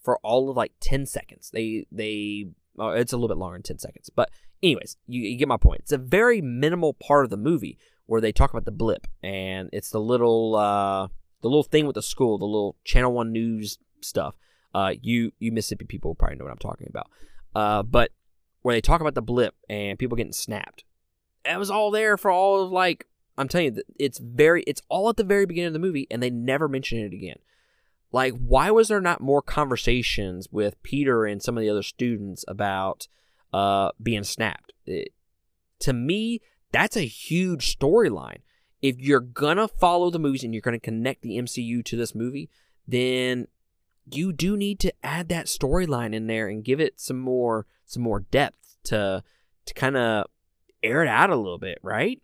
for 0.03 0.18
all 0.22 0.48
of 0.48 0.57
like 0.57 0.72
10 0.81 1.07
seconds. 1.07 1.50
They 1.53 1.87
they 1.92 2.46
uh, 2.79 2.90
it's 2.90 3.12
a 3.12 3.16
little 3.16 3.29
bit 3.29 3.37
longer 3.37 3.57
than 3.57 3.62
10 3.62 3.79
seconds. 3.79 4.11
But 4.14 4.31
anyways, 4.62 4.96
you, 5.07 5.22
you 5.22 5.37
get 5.37 5.48
my 5.48 5.57
point. 5.57 5.81
It's 5.81 5.92
a 5.92 5.98
very 5.98 6.40
minimal 6.40 6.94
part 6.94 7.24
of 7.24 7.31
the 7.31 7.37
movie 7.37 7.79
where 8.07 8.20
they 8.20 8.33
talk 8.33 8.50
about 8.50 8.64
the 8.64 8.70
blip 8.70 9.07
and 9.22 9.68
it's 9.72 9.90
the 9.90 10.00
little 10.00 10.57
uh 10.57 11.09
the 11.42 11.48
little 11.48 11.62
thing 11.62 11.87
with 11.87 11.94
the 11.94 12.03
school, 12.03 12.38
the 12.38 12.44
little 12.44 12.76
Channel 12.85 13.12
One 13.12 13.33
News 13.33 13.79
stuff. 14.00 14.37
Uh, 14.72 14.94
you 15.03 15.33
you 15.38 15.53
Mississippi 15.53 15.85
people 15.85 16.14
probably 16.14 16.37
know 16.37 16.44
what 16.44 16.53
I'm 16.53 16.59
talking 16.59 16.87
about. 16.88 17.11
Uh, 17.55 17.83
but 17.83 18.12
where 18.62 18.75
they 18.75 18.81
talk 18.81 19.01
about 19.01 19.14
the 19.14 19.23
blip 19.23 19.55
and 19.68 19.99
people 19.99 20.16
getting 20.16 20.33
snapped, 20.33 20.85
that 21.44 21.59
was 21.59 21.70
all 21.70 21.90
there 21.90 22.16
for 22.16 22.31
all 22.31 22.62
of 22.62 22.70
like 22.70 23.07
I'm 23.38 23.49
telling 23.49 23.77
you, 23.77 23.83
it's 23.99 24.18
very 24.18 24.62
it's 24.66 24.83
all 24.88 25.09
at 25.09 25.16
the 25.16 25.25
very 25.25 25.46
beginning 25.46 25.68
of 25.68 25.73
the 25.73 25.79
movie, 25.79 26.07
and 26.11 26.23
they 26.23 26.31
never 26.31 26.68
mention 26.68 26.99
it 26.99 27.12
again. 27.12 27.38
Like, 28.12 28.35
why 28.35 28.70
was 28.70 28.88
there 28.88 29.01
not 29.01 29.20
more 29.20 29.40
conversations 29.40 30.49
with 30.51 30.83
Peter 30.83 31.25
and 31.25 31.42
some 31.42 31.57
of 31.57 31.62
the 31.62 31.70
other 31.70 31.83
students 31.83 32.44
about 32.49 33.07
uh, 33.53 33.90
being 34.03 34.25
snapped? 34.25 34.73
It, 34.85 35.14
to 35.81 35.92
me, 35.92 36.40
that's 36.73 36.96
a 36.96 37.07
huge 37.07 37.79
storyline 37.79 38.40
if 38.83 38.99
you're 38.99 39.20
gonna 39.20 39.68
follow 39.68 40.11
the 40.11 40.18
movies 40.18 40.44
and 40.44 40.55
you're 40.55 40.61
gonna 40.61 40.81
connect 40.81 41.23
the 41.23 41.37
MCU 41.37 41.85
to 41.85 41.96
this 41.96 42.14
movie, 42.14 42.51
then 42.87 43.46
you 44.14 44.33
do 44.33 44.57
need 44.57 44.81
to 44.81 44.92
add 45.03 45.29
that 45.29 45.46
storyline 45.46 46.14
in 46.14 46.27
there 46.27 46.49
and 46.49 46.64
give 46.64 46.81
it 46.81 47.01
some 47.01 47.18
more 47.18 47.66
some 47.87 48.03
more 48.03 48.20
depth 48.20 48.77
to 48.85 49.23
to 49.66 49.75
kind 49.75 49.96
of 49.96 50.27
air 50.83 51.03
it 51.03 51.09
out 51.09 51.31
a 51.31 51.37
little 51.37 51.59
bit, 51.59 51.79
right? 51.83 52.20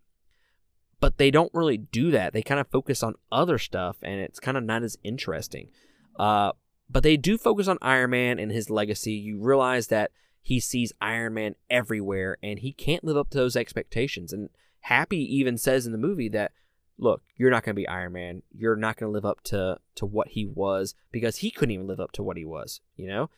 But 0.98 1.18
they 1.18 1.30
don't 1.30 1.52
really 1.52 1.76
do 1.76 2.10
that. 2.10 2.32
They 2.32 2.42
kind 2.42 2.60
of 2.60 2.68
focus 2.68 3.02
on 3.02 3.14
other 3.30 3.58
stuff, 3.58 3.96
and 4.02 4.20
it's 4.20 4.40
kind 4.40 4.56
of 4.56 4.64
not 4.64 4.82
as 4.82 4.96
interesting. 5.02 5.70
Uh, 6.18 6.52
but 6.88 7.02
they 7.02 7.16
do 7.16 7.36
focus 7.36 7.68
on 7.68 7.78
Iron 7.82 8.10
Man 8.10 8.38
and 8.38 8.50
his 8.50 8.70
legacy. 8.70 9.12
You 9.12 9.38
realize 9.38 9.88
that 9.88 10.12
he 10.40 10.60
sees 10.60 10.92
Iron 11.00 11.34
Man 11.34 11.56
everywhere 11.68 12.38
and 12.42 12.60
he 12.60 12.72
can't 12.72 13.02
live 13.02 13.16
up 13.16 13.30
to 13.30 13.38
those 13.38 13.56
expectations. 13.56 14.32
And 14.32 14.48
Happy 14.80 15.18
even 15.36 15.58
says 15.58 15.84
in 15.86 15.92
the 15.92 15.98
movie 15.98 16.28
that, 16.28 16.52
look, 16.98 17.22
you're 17.36 17.50
not 17.50 17.62
going 17.64 17.74
to 17.74 17.80
be 17.80 17.88
Iron 17.88 18.12
Man. 18.12 18.42
You're 18.52 18.76
not 18.76 18.96
going 18.96 19.10
to 19.10 19.14
live 19.14 19.24
up 19.24 19.42
to, 19.44 19.78
to 19.96 20.06
what 20.06 20.28
he 20.28 20.46
was 20.46 20.94
because 21.12 21.36
he 21.36 21.50
couldn't 21.50 21.72
even 21.72 21.86
live 21.86 22.00
up 22.00 22.12
to 22.12 22.22
what 22.22 22.36
he 22.36 22.44
was, 22.44 22.80
you 22.96 23.06
know? 23.08 23.30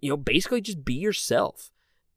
You 0.00 0.10
know, 0.10 0.16
basically 0.16 0.60
just 0.60 0.84
be 0.84 0.94
yourself. 0.94 1.70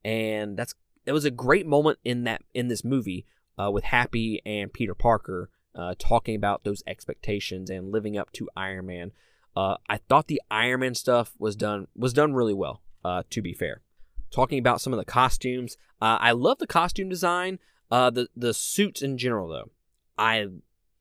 And 0.04 0.56
that's 0.56 0.74
it 1.04 1.12
was 1.12 1.24
a 1.24 1.30
great 1.30 1.66
moment 1.66 1.98
in 2.04 2.24
that 2.24 2.42
in 2.54 2.68
this 2.68 2.84
movie 2.84 3.26
uh, 3.58 3.70
with 3.70 3.84
Happy 3.84 4.40
and 4.46 4.72
Peter 4.72 4.94
Parker 4.94 5.50
uh, 5.74 5.94
talking 5.98 6.36
about 6.36 6.64
those 6.64 6.82
expectations 6.86 7.70
and 7.70 7.90
living 7.90 8.16
up 8.16 8.32
to 8.32 8.48
Iron 8.56 8.86
Man. 8.86 9.12
Uh, 9.54 9.76
I 9.88 9.98
thought 9.98 10.28
the 10.28 10.42
Iron 10.50 10.80
Man 10.80 10.94
stuff 10.94 11.34
was 11.38 11.56
done 11.56 11.88
was 11.94 12.12
done 12.12 12.34
really 12.34 12.54
well. 12.54 12.82
Uh, 13.04 13.24
to 13.30 13.42
be 13.42 13.52
fair, 13.52 13.82
talking 14.30 14.58
about 14.58 14.80
some 14.80 14.92
of 14.92 14.98
the 14.98 15.04
costumes, 15.04 15.76
uh, 16.00 16.18
I 16.20 16.32
love 16.32 16.58
the 16.58 16.66
costume 16.66 17.08
design. 17.08 17.58
Uh, 17.90 18.10
the 18.10 18.28
the 18.36 18.54
suits 18.54 19.02
in 19.02 19.18
general, 19.18 19.48
though, 19.48 19.70
I 20.18 20.46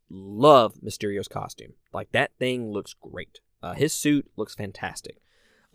love 0.09 0.75
Mysterio's 0.81 1.27
costume. 1.27 1.73
Like 1.93 2.11
that 2.11 2.31
thing 2.39 2.71
looks 2.71 2.93
great. 2.93 3.39
his 3.75 3.93
suit 3.93 4.29
looks 4.35 4.55
fantastic. 4.55 5.17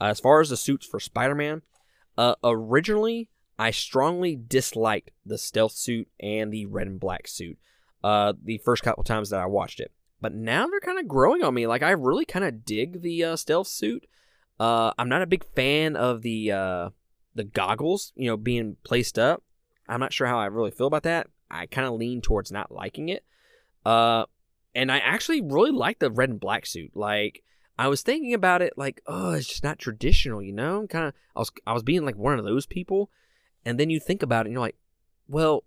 as 0.00 0.20
far 0.20 0.40
as 0.40 0.50
the 0.50 0.56
suits 0.56 0.86
for 0.86 1.00
Spider-Man, 1.00 1.62
originally 2.42 3.30
I 3.58 3.70
strongly 3.70 4.36
disliked 4.36 5.10
the 5.24 5.38
stealth 5.38 5.72
suit 5.72 6.08
and 6.20 6.52
the 6.52 6.66
red 6.66 6.86
and 6.86 7.00
black 7.00 7.26
suit. 7.26 7.58
Uh, 8.04 8.34
the 8.42 8.58
first 8.58 8.82
couple 8.82 9.02
times 9.02 9.30
that 9.30 9.40
I 9.40 9.46
watched 9.46 9.80
it, 9.80 9.90
but 10.20 10.34
now 10.34 10.66
they're 10.66 10.80
kind 10.80 10.98
of 10.98 11.08
growing 11.08 11.42
on 11.42 11.54
me. 11.54 11.66
Like 11.66 11.82
I 11.82 11.90
really 11.90 12.24
kind 12.24 12.44
of 12.44 12.64
dig 12.64 13.02
the 13.02 13.24
uh, 13.24 13.36
stealth 13.36 13.66
suit. 13.66 14.06
Uh, 14.60 14.92
I'm 14.98 15.08
not 15.08 15.22
a 15.22 15.26
big 15.26 15.44
fan 15.54 15.96
of 15.96 16.22
the 16.22 16.52
uh, 16.52 16.90
the 17.34 17.44
goggles, 17.44 18.12
you 18.14 18.28
know, 18.28 18.36
being 18.36 18.76
placed 18.84 19.18
up. 19.18 19.42
I'm 19.88 20.00
not 20.00 20.12
sure 20.12 20.26
how 20.26 20.38
I 20.38 20.46
really 20.46 20.70
feel 20.70 20.86
about 20.86 21.02
that. 21.04 21.28
I 21.50 21.66
kind 21.66 21.86
of 21.86 21.94
lean 21.94 22.20
towards 22.20 22.52
not 22.52 22.72
liking 22.72 23.08
it. 23.08 23.24
Uh, 23.84 24.26
and 24.74 24.90
I 24.90 24.98
actually 24.98 25.40
really 25.40 25.70
like 25.70 25.98
the 25.98 26.10
red 26.10 26.30
and 26.30 26.40
black 26.40 26.66
suit. 26.66 26.92
Like 26.94 27.42
I 27.78 27.88
was 27.88 28.02
thinking 28.02 28.34
about 28.34 28.62
it, 28.62 28.74
like, 28.76 29.02
oh, 29.06 29.32
it's 29.32 29.48
just 29.48 29.64
not 29.64 29.78
traditional, 29.78 30.42
you 30.42 30.52
know. 30.52 30.86
Kind 30.88 31.06
of, 31.06 31.14
I 31.34 31.38
was 31.40 31.50
I 31.66 31.72
was 31.72 31.82
being 31.82 32.04
like 32.04 32.16
one 32.16 32.38
of 32.38 32.44
those 32.44 32.66
people 32.66 33.10
and 33.66 33.80
then 33.80 33.90
you 33.90 33.98
think 33.98 34.22
about 34.22 34.46
it 34.46 34.48
and 34.48 34.52
you're 34.52 34.60
like, 34.60 34.78
well, 35.28 35.64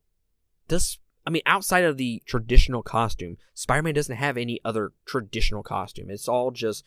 does 0.67 0.99
I 1.27 1.29
mean 1.29 1.41
outside 1.45 1.83
of 1.83 1.97
the 1.97 2.23
traditional 2.25 2.81
costume, 2.81 3.37
Spider-Man 3.53 3.93
doesn't 3.93 4.15
have 4.15 4.37
any 4.37 4.59
other 4.63 4.93
traditional 5.05 5.61
costume. 5.61 6.09
It's 6.09 6.27
all 6.27 6.51
just 6.51 6.83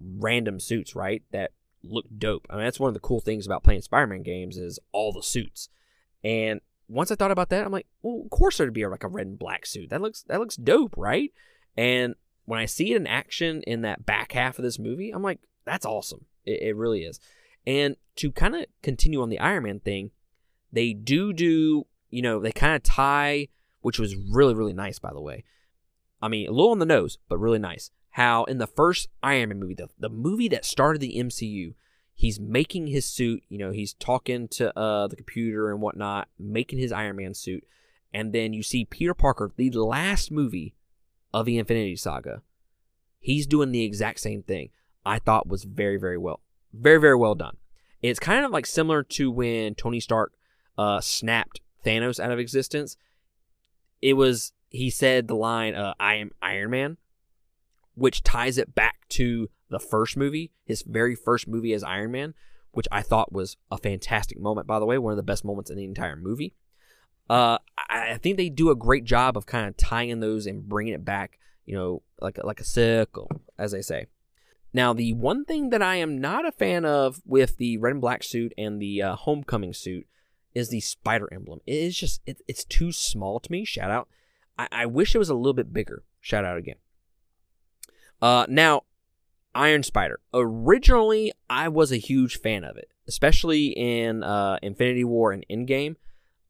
random 0.00 0.58
suits, 0.58 0.96
right? 0.96 1.22
That 1.32 1.52
look 1.84 2.06
dope. 2.16 2.46
I 2.48 2.54
mean, 2.54 2.64
that's 2.64 2.80
one 2.80 2.88
of 2.88 2.94
the 2.94 3.00
cool 3.00 3.20
things 3.20 3.46
about 3.46 3.62
playing 3.62 3.82
Spider-Man 3.82 4.22
games 4.22 4.56
is 4.56 4.78
all 4.90 5.12
the 5.12 5.22
suits. 5.22 5.68
And 6.24 6.60
once 6.88 7.10
I 7.10 7.14
thought 7.14 7.30
about 7.30 7.50
that, 7.50 7.64
I'm 7.64 7.72
like, 7.72 7.86
well, 8.02 8.22
of 8.24 8.30
course 8.30 8.58
there'd 8.58 8.72
be 8.72 8.86
like 8.86 9.04
a 9.04 9.08
red 9.08 9.26
and 9.26 9.38
black 9.38 9.66
suit. 9.66 9.90
That 9.90 10.00
looks 10.00 10.22
that 10.28 10.40
looks 10.40 10.56
dope, 10.56 10.94
right? 10.96 11.32
And 11.76 12.14
when 12.46 12.58
I 12.58 12.66
see 12.66 12.92
it 12.92 12.96
in 12.96 13.06
action 13.06 13.62
in 13.66 13.82
that 13.82 14.06
back 14.06 14.32
half 14.32 14.58
of 14.58 14.64
this 14.64 14.78
movie, 14.78 15.10
I'm 15.10 15.22
like, 15.22 15.40
that's 15.64 15.86
awesome. 15.86 16.24
It, 16.44 16.62
it 16.62 16.76
really 16.76 17.02
is. 17.02 17.20
And 17.66 17.96
to 18.16 18.32
kind 18.32 18.56
of 18.56 18.64
continue 18.82 19.20
on 19.20 19.28
the 19.28 19.38
Iron 19.38 19.64
Man 19.64 19.80
thing, 19.80 20.10
they 20.72 20.94
do 20.94 21.32
do, 21.32 21.86
you 22.10 22.22
know, 22.22 22.40
they 22.40 22.52
kind 22.52 22.74
of 22.74 22.82
tie, 22.82 23.48
which 23.82 23.98
was 23.98 24.16
really, 24.16 24.54
really 24.54 24.72
nice, 24.72 24.98
by 24.98 25.12
the 25.12 25.20
way. 25.20 25.44
I 26.22 26.28
mean, 26.28 26.48
a 26.48 26.52
little 26.52 26.72
on 26.72 26.78
the 26.78 26.86
nose, 26.86 27.18
but 27.28 27.38
really 27.38 27.58
nice. 27.58 27.90
How 28.10 28.44
in 28.44 28.58
the 28.58 28.66
first 28.66 29.08
Iron 29.22 29.50
Man 29.50 29.60
movie, 29.60 29.74
the, 29.74 29.88
the 29.98 30.08
movie 30.08 30.48
that 30.48 30.64
started 30.64 31.00
the 31.00 31.16
MCU, 31.18 31.74
he's 32.18 32.40
making 32.40 32.88
his 32.88 33.06
suit, 33.06 33.44
you 33.48 33.56
know, 33.56 33.70
he's 33.70 33.94
talking 33.94 34.48
to 34.48 34.76
uh, 34.76 35.06
the 35.06 35.14
computer 35.14 35.70
and 35.70 35.80
whatnot, 35.80 36.26
making 36.36 36.80
his 36.80 36.90
Iron 36.90 37.14
Man 37.14 37.32
suit. 37.32 37.62
And 38.12 38.32
then 38.32 38.52
you 38.52 38.64
see 38.64 38.84
Peter 38.84 39.14
Parker, 39.14 39.52
the 39.56 39.70
last 39.70 40.32
movie 40.32 40.74
of 41.32 41.46
the 41.46 41.58
Infinity 41.58 41.94
Saga. 41.94 42.42
He's 43.20 43.46
doing 43.46 43.70
the 43.70 43.84
exact 43.84 44.18
same 44.18 44.42
thing. 44.42 44.70
I 45.06 45.20
thought 45.20 45.46
was 45.46 45.62
very, 45.62 45.96
very 45.96 46.18
well. 46.18 46.40
Very, 46.72 46.98
very 46.98 47.14
well 47.14 47.36
done. 47.36 47.56
It's 48.02 48.18
kind 48.18 48.44
of 48.44 48.50
like 48.50 48.66
similar 48.66 49.04
to 49.04 49.30
when 49.30 49.76
Tony 49.76 50.00
Stark 50.00 50.32
uh, 50.76 51.00
snapped 51.00 51.60
Thanos 51.86 52.18
out 52.18 52.32
of 52.32 52.40
existence, 52.40 52.96
it 54.02 54.14
was 54.14 54.52
he 54.70 54.90
said 54.90 55.28
the 55.28 55.36
line 55.36 55.76
uh, 55.76 55.94
"I 56.00 56.14
am 56.14 56.32
Iron 56.42 56.70
Man," 56.70 56.96
which 57.94 58.24
ties 58.24 58.58
it 58.58 58.74
back 58.74 59.08
to 59.10 59.50
the 59.70 59.78
first 59.78 60.16
movie, 60.16 60.50
his 60.64 60.82
very 60.82 61.14
first 61.14 61.48
movie 61.48 61.72
as 61.72 61.82
Iron 61.82 62.12
Man, 62.12 62.34
which 62.72 62.88
I 62.90 63.02
thought 63.02 63.32
was 63.32 63.56
a 63.70 63.78
fantastic 63.78 64.38
moment. 64.38 64.66
By 64.66 64.78
the 64.78 64.86
way, 64.86 64.98
one 64.98 65.12
of 65.12 65.16
the 65.16 65.22
best 65.22 65.44
moments 65.44 65.70
in 65.70 65.76
the 65.76 65.84
entire 65.84 66.16
movie. 66.16 66.54
Uh, 67.28 67.58
I, 67.90 68.16
think 68.16 68.36
they 68.36 68.48
do 68.48 68.70
a 68.70 68.76
great 68.76 69.04
job 69.04 69.36
of 69.36 69.44
kind 69.44 69.68
of 69.68 69.76
tying 69.76 70.20
those 70.20 70.46
and 70.46 70.66
bringing 70.66 70.94
it 70.94 71.04
back. 71.04 71.38
You 71.66 71.74
know, 71.76 72.02
like 72.20 72.42
like 72.42 72.60
a 72.60 72.64
circle, 72.64 73.30
as 73.58 73.72
they 73.72 73.82
say. 73.82 74.06
Now, 74.72 74.92
the 74.92 75.12
one 75.12 75.44
thing 75.44 75.70
that 75.70 75.82
I 75.82 75.96
am 75.96 76.18
not 76.18 76.46
a 76.46 76.52
fan 76.52 76.84
of 76.84 77.20
with 77.26 77.56
the 77.58 77.76
red 77.76 77.92
and 77.92 78.00
black 78.00 78.22
suit 78.22 78.52
and 78.56 78.80
the 78.80 79.02
uh, 79.02 79.16
homecoming 79.16 79.74
suit 79.74 80.06
is 80.54 80.68
the 80.70 80.80
spider 80.80 81.28
emblem. 81.32 81.60
It 81.66 81.74
is 81.74 81.98
just 81.98 82.22
it, 82.26 82.40
it's 82.48 82.64
too 82.64 82.92
small 82.92 83.40
to 83.40 83.52
me. 83.52 83.64
Shout 83.64 83.90
out. 83.90 84.08
I, 84.58 84.68
I 84.72 84.86
wish 84.86 85.14
it 85.14 85.18
was 85.18 85.30
a 85.30 85.34
little 85.34 85.52
bit 85.52 85.72
bigger. 85.72 86.02
Shout 86.20 86.44
out 86.44 86.58
again. 86.58 86.76
Uh, 88.20 88.46
now, 88.48 88.82
Iron 89.54 89.82
Spider. 89.82 90.20
Originally, 90.32 91.32
I 91.48 91.68
was 91.68 91.92
a 91.92 91.96
huge 91.96 92.38
fan 92.38 92.64
of 92.64 92.76
it, 92.76 92.90
especially 93.06 93.68
in 93.68 94.22
uh, 94.22 94.58
Infinity 94.62 95.04
War 95.04 95.32
and 95.32 95.44
Endgame. 95.50 95.96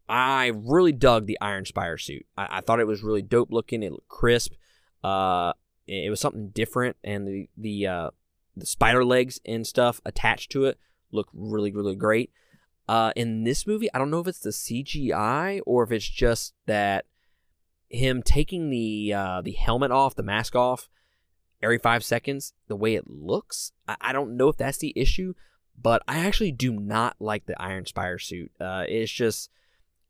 I 0.08 0.52
really 0.54 0.92
dug 0.92 1.26
the 1.26 1.38
Iron 1.40 1.64
Spider 1.64 1.98
suit. 1.98 2.26
I, 2.36 2.58
I 2.58 2.60
thought 2.60 2.80
it 2.80 2.86
was 2.86 3.02
really 3.02 3.22
dope 3.22 3.50
looking. 3.50 3.82
It 3.82 3.92
looked 3.92 4.08
crisp. 4.08 4.54
Uh, 5.04 5.52
it, 5.86 6.10
was 6.10 6.20
something 6.20 6.48
different, 6.50 6.96
and 7.04 7.26
the 7.26 7.48
the 7.56 7.86
uh, 7.86 8.10
the 8.56 8.66
spider 8.66 9.04
legs 9.04 9.38
and 9.46 9.66
stuff 9.66 10.00
attached 10.04 10.50
to 10.52 10.64
it 10.64 10.78
look 11.12 11.28
really 11.32 11.72
really 11.72 11.96
great. 11.96 12.32
Uh, 12.88 13.12
in 13.14 13.44
this 13.44 13.66
movie, 13.66 13.92
I 13.92 13.98
don't 13.98 14.10
know 14.10 14.20
if 14.20 14.26
it's 14.26 14.40
the 14.40 14.50
CGI 14.50 15.60
or 15.66 15.84
if 15.84 15.92
it's 15.92 16.08
just 16.08 16.54
that 16.66 17.04
him 17.90 18.22
taking 18.22 18.70
the 18.70 19.12
uh, 19.14 19.42
the 19.42 19.52
helmet 19.52 19.90
off, 19.90 20.14
the 20.14 20.22
mask 20.22 20.56
off 20.56 20.88
every 21.62 21.78
five 21.78 22.04
seconds, 22.04 22.52
the 22.68 22.76
way 22.76 22.94
it 22.94 23.08
looks. 23.08 23.72
I, 23.86 23.96
I 24.00 24.12
don't 24.12 24.36
know 24.36 24.48
if 24.48 24.56
that's 24.56 24.78
the 24.78 24.92
issue, 24.96 25.34
but 25.80 26.02
I 26.08 26.18
actually 26.18 26.52
do 26.52 26.72
not 26.72 27.16
like 27.18 27.46
the 27.46 27.60
Iron 27.60 27.86
Spider 27.86 28.18
suit. 28.18 28.50
Uh, 28.60 28.84
it's 28.88 29.12
just 29.12 29.50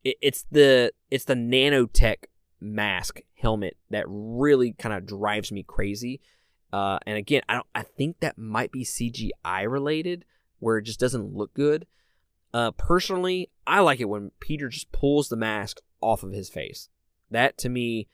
it, 0.04 0.16
it's 0.20 0.44
the 0.50 0.92
it's 1.10 1.24
the 1.24 1.34
nanotech 1.34 2.24
mask 2.60 3.20
helmet 3.34 3.76
that 3.90 4.04
really 4.08 4.72
kind 4.72 4.94
of 4.94 5.06
drives 5.06 5.52
me 5.52 5.62
crazy. 5.62 6.20
Uh, 6.72 6.98
and 7.06 7.16
again, 7.16 7.42
I 7.48 7.54
don't. 7.54 7.66
I 7.74 7.82
think 7.82 8.20
that 8.20 8.38
might 8.38 8.72
be 8.72 8.84
CGI 8.84 9.70
related, 9.70 10.24
where 10.58 10.78
it 10.78 10.84
just 10.84 11.00
doesn't 11.00 11.34
look 11.34 11.54
good. 11.54 11.86
Uh, 12.52 12.70
personally, 12.72 13.50
I 13.66 13.80
like 13.80 14.00
it 14.00 14.08
when 14.08 14.32
Peter 14.40 14.68
just 14.68 14.90
pulls 14.92 15.28
the 15.28 15.36
mask 15.36 15.80
off 16.00 16.22
of 16.22 16.32
his 16.32 16.48
face. 16.48 16.88
That 17.30 17.58
to 17.58 17.68
me 17.68 18.08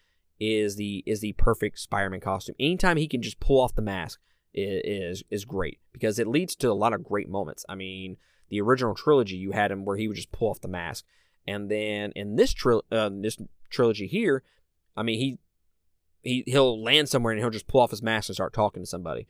is 0.45 0.77
the 0.77 1.03
is 1.07 1.21
the 1.21 1.33
perfect 1.35 1.79
Spider-Man 1.79 2.21
costume. 2.21 2.57
Anytime 2.59 2.97
he 2.97 3.09
can 3.09 3.23
just 3.23 3.41
pull 3.41 3.61
off 3.61 3.75
the 3.75 3.83
mask 3.83 4.21
is 4.53 5.23
is 5.31 5.45
great 5.45 5.81
because 5.93 6.19
it 6.19 6.27
leads 6.27 6.55
to 6.57 6.71
a 6.71 6.73
lot 6.73 6.93
of 6.93 7.05
great 7.05 7.29
moments. 7.29 7.65
I 7.69 7.75
mean, 7.75 8.17
the 8.49 8.61
original 8.61 8.95
trilogy 8.95 9.37
you 9.37 9.53
had 9.53 9.71
him 9.71 9.85
where 9.85 9.97
he 9.97 10.09
would 10.09 10.17
just 10.17 10.33
pull 10.33 10.51
off 10.51 10.61
the 10.61 10.69
mask, 10.69 11.05
and 11.47 11.71
then 11.71 12.13
in 12.15 12.37
this 12.37 12.53
tri- 12.53 12.81
uh, 12.91 13.11
this 13.13 13.39
trilogy 13.71 14.07
here, 14.07 14.43
I 14.97 15.03
mean 15.03 15.19
he 15.19 15.39
he 16.23 16.45
he'll 16.47 16.83
land 16.83 17.09
somewhere 17.09 17.33
and 17.33 17.41
he'll 17.41 17.51
just 17.51 17.67
pull 17.67 17.81
off 17.81 17.91
his 17.91 18.03
mask 18.03 18.29
and 18.29 18.37
start 18.37 18.53
talking 18.53 18.83
to 18.83 18.89
somebody, 18.89 19.27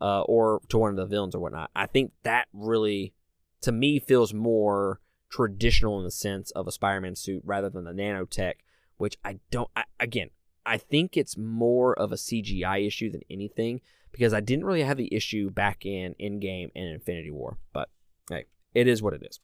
uh, 0.00 0.22
or 0.22 0.60
to 0.68 0.78
one 0.78 0.90
of 0.90 0.96
the 0.96 1.06
villains 1.06 1.34
or 1.34 1.40
whatnot. 1.40 1.70
I 1.74 1.86
think 1.86 2.12
that 2.22 2.48
really 2.52 3.14
to 3.60 3.72
me 3.72 3.98
feels 3.98 4.32
more 4.32 5.00
traditional 5.30 5.98
in 5.98 6.04
the 6.04 6.10
sense 6.10 6.50
of 6.52 6.66
a 6.66 6.72
Spider-Man 6.72 7.16
suit 7.16 7.42
rather 7.44 7.68
than 7.68 7.84
the 7.84 7.92
nanotech, 7.92 8.54
which 8.96 9.18
I 9.24 9.40
don't. 9.50 9.70
I, 9.76 9.84
again, 10.00 10.30
I 10.68 10.76
think 10.76 11.16
it's 11.16 11.36
more 11.36 11.98
of 11.98 12.12
a 12.12 12.16
CGI 12.16 12.86
issue 12.86 13.10
than 13.10 13.22
anything 13.30 13.80
because 14.12 14.34
I 14.34 14.40
didn't 14.40 14.66
really 14.66 14.82
have 14.82 14.98
the 14.98 15.12
issue 15.14 15.50
back 15.50 15.86
in 15.86 16.14
Endgame 16.20 16.70
and 16.76 16.88
Infinity 16.88 17.30
War. 17.30 17.56
But 17.72 17.88
hey, 18.28 18.44
it 18.74 18.86
is 18.86 19.02
what 19.02 19.14
it 19.14 19.22
is. 19.22 19.40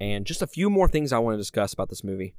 And 0.00 0.24
just 0.24 0.40
a 0.40 0.46
few 0.46 0.70
more 0.70 0.88
things 0.88 1.12
I 1.12 1.18
want 1.18 1.34
to 1.34 1.38
discuss 1.38 1.72
about 1.72 1.88
this 1.88 2.04
movie. 2.04 2.34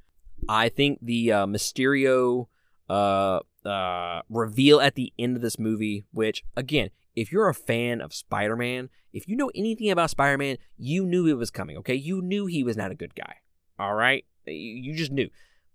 I 0.48 0.68
think 0.68 0.98
the 1.02 1.32
uh, 1.32 1.46
Mysterio 1.46 2.46
uh, 2.88 3.40
uh, 3.64 4.22
reveal 4.28 4.80
at 4.80 4.94
the 4.94 5.12
end 5.18 5.36
of 5.36 5.42
this 5.42 5.58
movie, 5.58 6.04
which 6.12 6.44
again, 6.56 6.90
if 7.14 7.30
you're 7.30 7.48
a 7.48 7.54
fan 7.54 8.00
of 8.00 8.12
Spider 8.12 8.56
Man, 8.56 8.90
if 9.12 9.28
you 9.28 9.36
know 9.36 9.50
anything 9.54 9.90
about 9.90 10.10
Spider 10.10 10.38
Man, 10.38 10.56
you 10.76 11.04
knew 11.04 11.26
it 11.26 11.34
was 11.34 11.50
coming, 11.50 11.76
okay? 11.78 11.94
You 11.94 12.20
knew 12.22 12.46
he 12.46 12.64
was 12.64 12.76
not 12.76 12.90
a 12.90 12.94
good 12.94 13.14
guy, 13.14 13.36
all 13.78 13.94
right? 13.94 14.24
You 14.46 14.94
just 14.94 15.12
knew. 15.12 15.28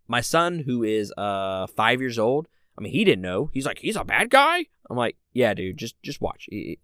My 0.09 0.19
son, 0.19 0.59
who 0.65 0.83
is 0.83 1.13
uh 1.17 1.67
five 1.67 2.01
years 2.01 2.19
old, 2.19 2.47
I 2.77 2.81
mean, 2.81 2.91
he 2.91 3.05
didn't 3.05 3.21
know. 3.21 3.49
He's 3.53 3.65
like, 3.65 3.79
he's 3.79 3.95
a 3.95 4.03
bad 4.03 4.29
guy. 4.29 4.65
I'm 4.89 4.97
like, 4.97 5.15
yeah, 5.33 5.53
dude, 5.53 5.77
just 5.77 6.01
just 6.03 6.19
watch. 6.19 6.49
I, 6.51 6.77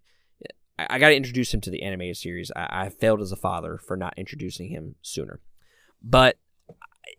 I 0.78 0.98
got 0.98 1.08
to 1.08 1.16
introduce 1.16 1.52
him 1.52 1.60
to 1.62 1.70
the 1.70 1.82
animated 1.82 2.16
series. 2.16 2.50
I, 2.54 2.84
I 2.84 2.88
failed 2.88 3.20
as 3.20 3.32
a 3.32 3.36
father 3.36 3.78
for 3.78 3.96
not 3.96 4.14
introducing 4.16 4.68
him 4.68 4.94
sooner. 5.02 5.40
But 6.02 6.38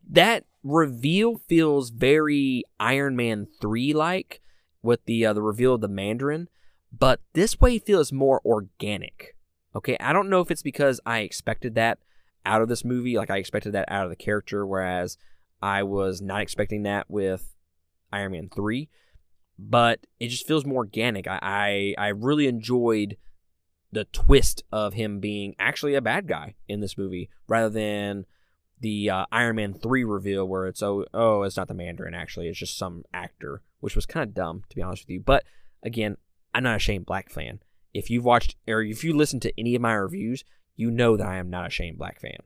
that 0.10 0.46
reveal 0.64 1.38
feels 1.48 1.90
very 1.90 2.64
Iron 2.80 3.16
Man 3.16 3.48
3 3.62 3.94
like 3.94 4.42
with 4.82 5.06
the 5.06 5.26
uh, 5.26 5.34
the 5.34 5.42
reveal 5.42 5.76
of 5.76 5.82
the 5.82 5.88
Mandarin, 5.88 6.48
but 6.92 7.20
this 7.34 7.60
way 7.60 7.80
feels 7.80 8.12
more 8.12 8.42
organic. 8.46 9.36
Okay, 9.76 9.98
I 10.00 10.14
don't 10.14 10.30
know 10.30 10.42
if 10.42 10.52
it's 10.52 10.64
because 10.64 11.00
I 11.06 11.20
expected 11.20 11.76
that 11.76 12.00
out 12.46 12.62
of 12.62 12.70
this 12.70 12.86
movie, 12.86 13.18
like 13.18 13.30
I 13.30 13.38
expected 13.38 13.74
that 13.74 13.92
out 13.92 14.06
of 14.06 14.10
the 14.10 14.16
character, 14.16 14.66
whereas 14.66 15.18
I 15.62 15.84
was 15.84 16.22
not 16.22 16.42
expecting 16.42 16.84
that 16.84 17.10
with 17.10 17.56
Iron 18.12 18.34
Man 18.34 18.50
3, 18.54 18.90
but 19.58 20.06
it 20.20 20.28
just 20.28 20.48
feels 20.48 20.66
more 20.66 20.80
organic. 20.80 21.28
I, 21.28 21.40
I, 21.42 21.96
I 21.98 22.08
really 22.10 22.48
enjoyed 22.48 23.18
the 23.92 24.06
twist 24.06 24.64
of 24.72 24.94
him 24.94 25.20
being 25.20 25.56
actually 25.60 25.96
a 25.96 26.02
bad 26.02 26.28
guy 26.28 26.56
in 26.68 26.82
this 26.82 26.98
movie 26.98 27.30
rather 27.48 27.70
than 27.70 28.26
the 28.80 29.10
uh, 29.10 29.26
Iron 29.32 29.56
Man 29.56 29.74
3 29.74 30.04
reveal 30.04 30.48
where 30.48 30.68
it's 30.68 30.84
oh 30.84 31.06
oh 31.14 31.44
it's 31.44 31.58
not 31.58 31.68
the 31.68 31.74
Mandarin 31.74 32.14
actually 32.14 32.48
it's 32.48 32.60
just 32.60 32.78
some 32.78 33.04
actor 33.14 33.62
which 33.80 33.96
was 33.96 34.06
kind 34.06 34.28
of 34.28 34.36
dumb 34.36 34.64
to 34.70 34.76
be 34.76 34.82
honest 34.82 35.04
with 35.04 35.10
you. 35.10 35.20
But 35.20 35.46
again 35.84 36.18
I'm 36.54 36.64
not 36.64 36.76
a 36.76 36.80
Shane 36.80 37.04
Black 37.04 37.30
fan. 37.30 37.60
If 37.94 38.10
you've 38.10 38.26
watched 38.26 38.56
or 38.68 38.82
if 38.82 39.04
you 39.04 39.16
listen 39.16 39.40
to 39.42 39.60
any 39.60 39.74
of 39.76 39.82
my 39.82 39.94
reviews 39.94 40.44
you 40.76 40.92
know 40.92 41.18
that 41.18 41.28
I 41.28 41.38
am 41.38 41.50
not 41.50 41.68
a 41.68 41.72
Shane 41.72 41.96
Black 41.98 42.20
fan 42.20 42.38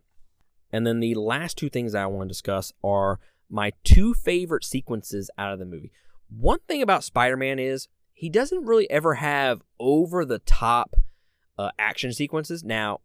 and 0.71 0.85
then 0.85 0.99
the 0.99 1.15
last 1.15 1.57
two 1.57 1.69
things 1.69 1.95
I 1.95 2.05
want 2.05 2.27
to 2.27 2.33
discuss 2.33 2.73
are 2.83 3.19
my 3.49 3.73
two 3.83 4.13
favorite 4.13 4.63
sequences 4.63 5.29
out 5.37 5.53
of 5.53 5.59
the 5.59 5.65
movie 5.65 5.91
one 6.29 6.59
thing 6.67 6.81
about 6.81 7.03
Spider-Man 7.03 7.59
is 7.59 7.87
he 8.13 8.29
doesn't 8.29 8.65
really 8.65 8.89
ever 8.89 9.15
have 9.15 9.61
over 9.79 10.23
the 10.23 10.39
top 10.39 10.95
uh, 11.57 11.71
action 11.77 12.13
sequences 12.13 12.63
now 12.63 13.01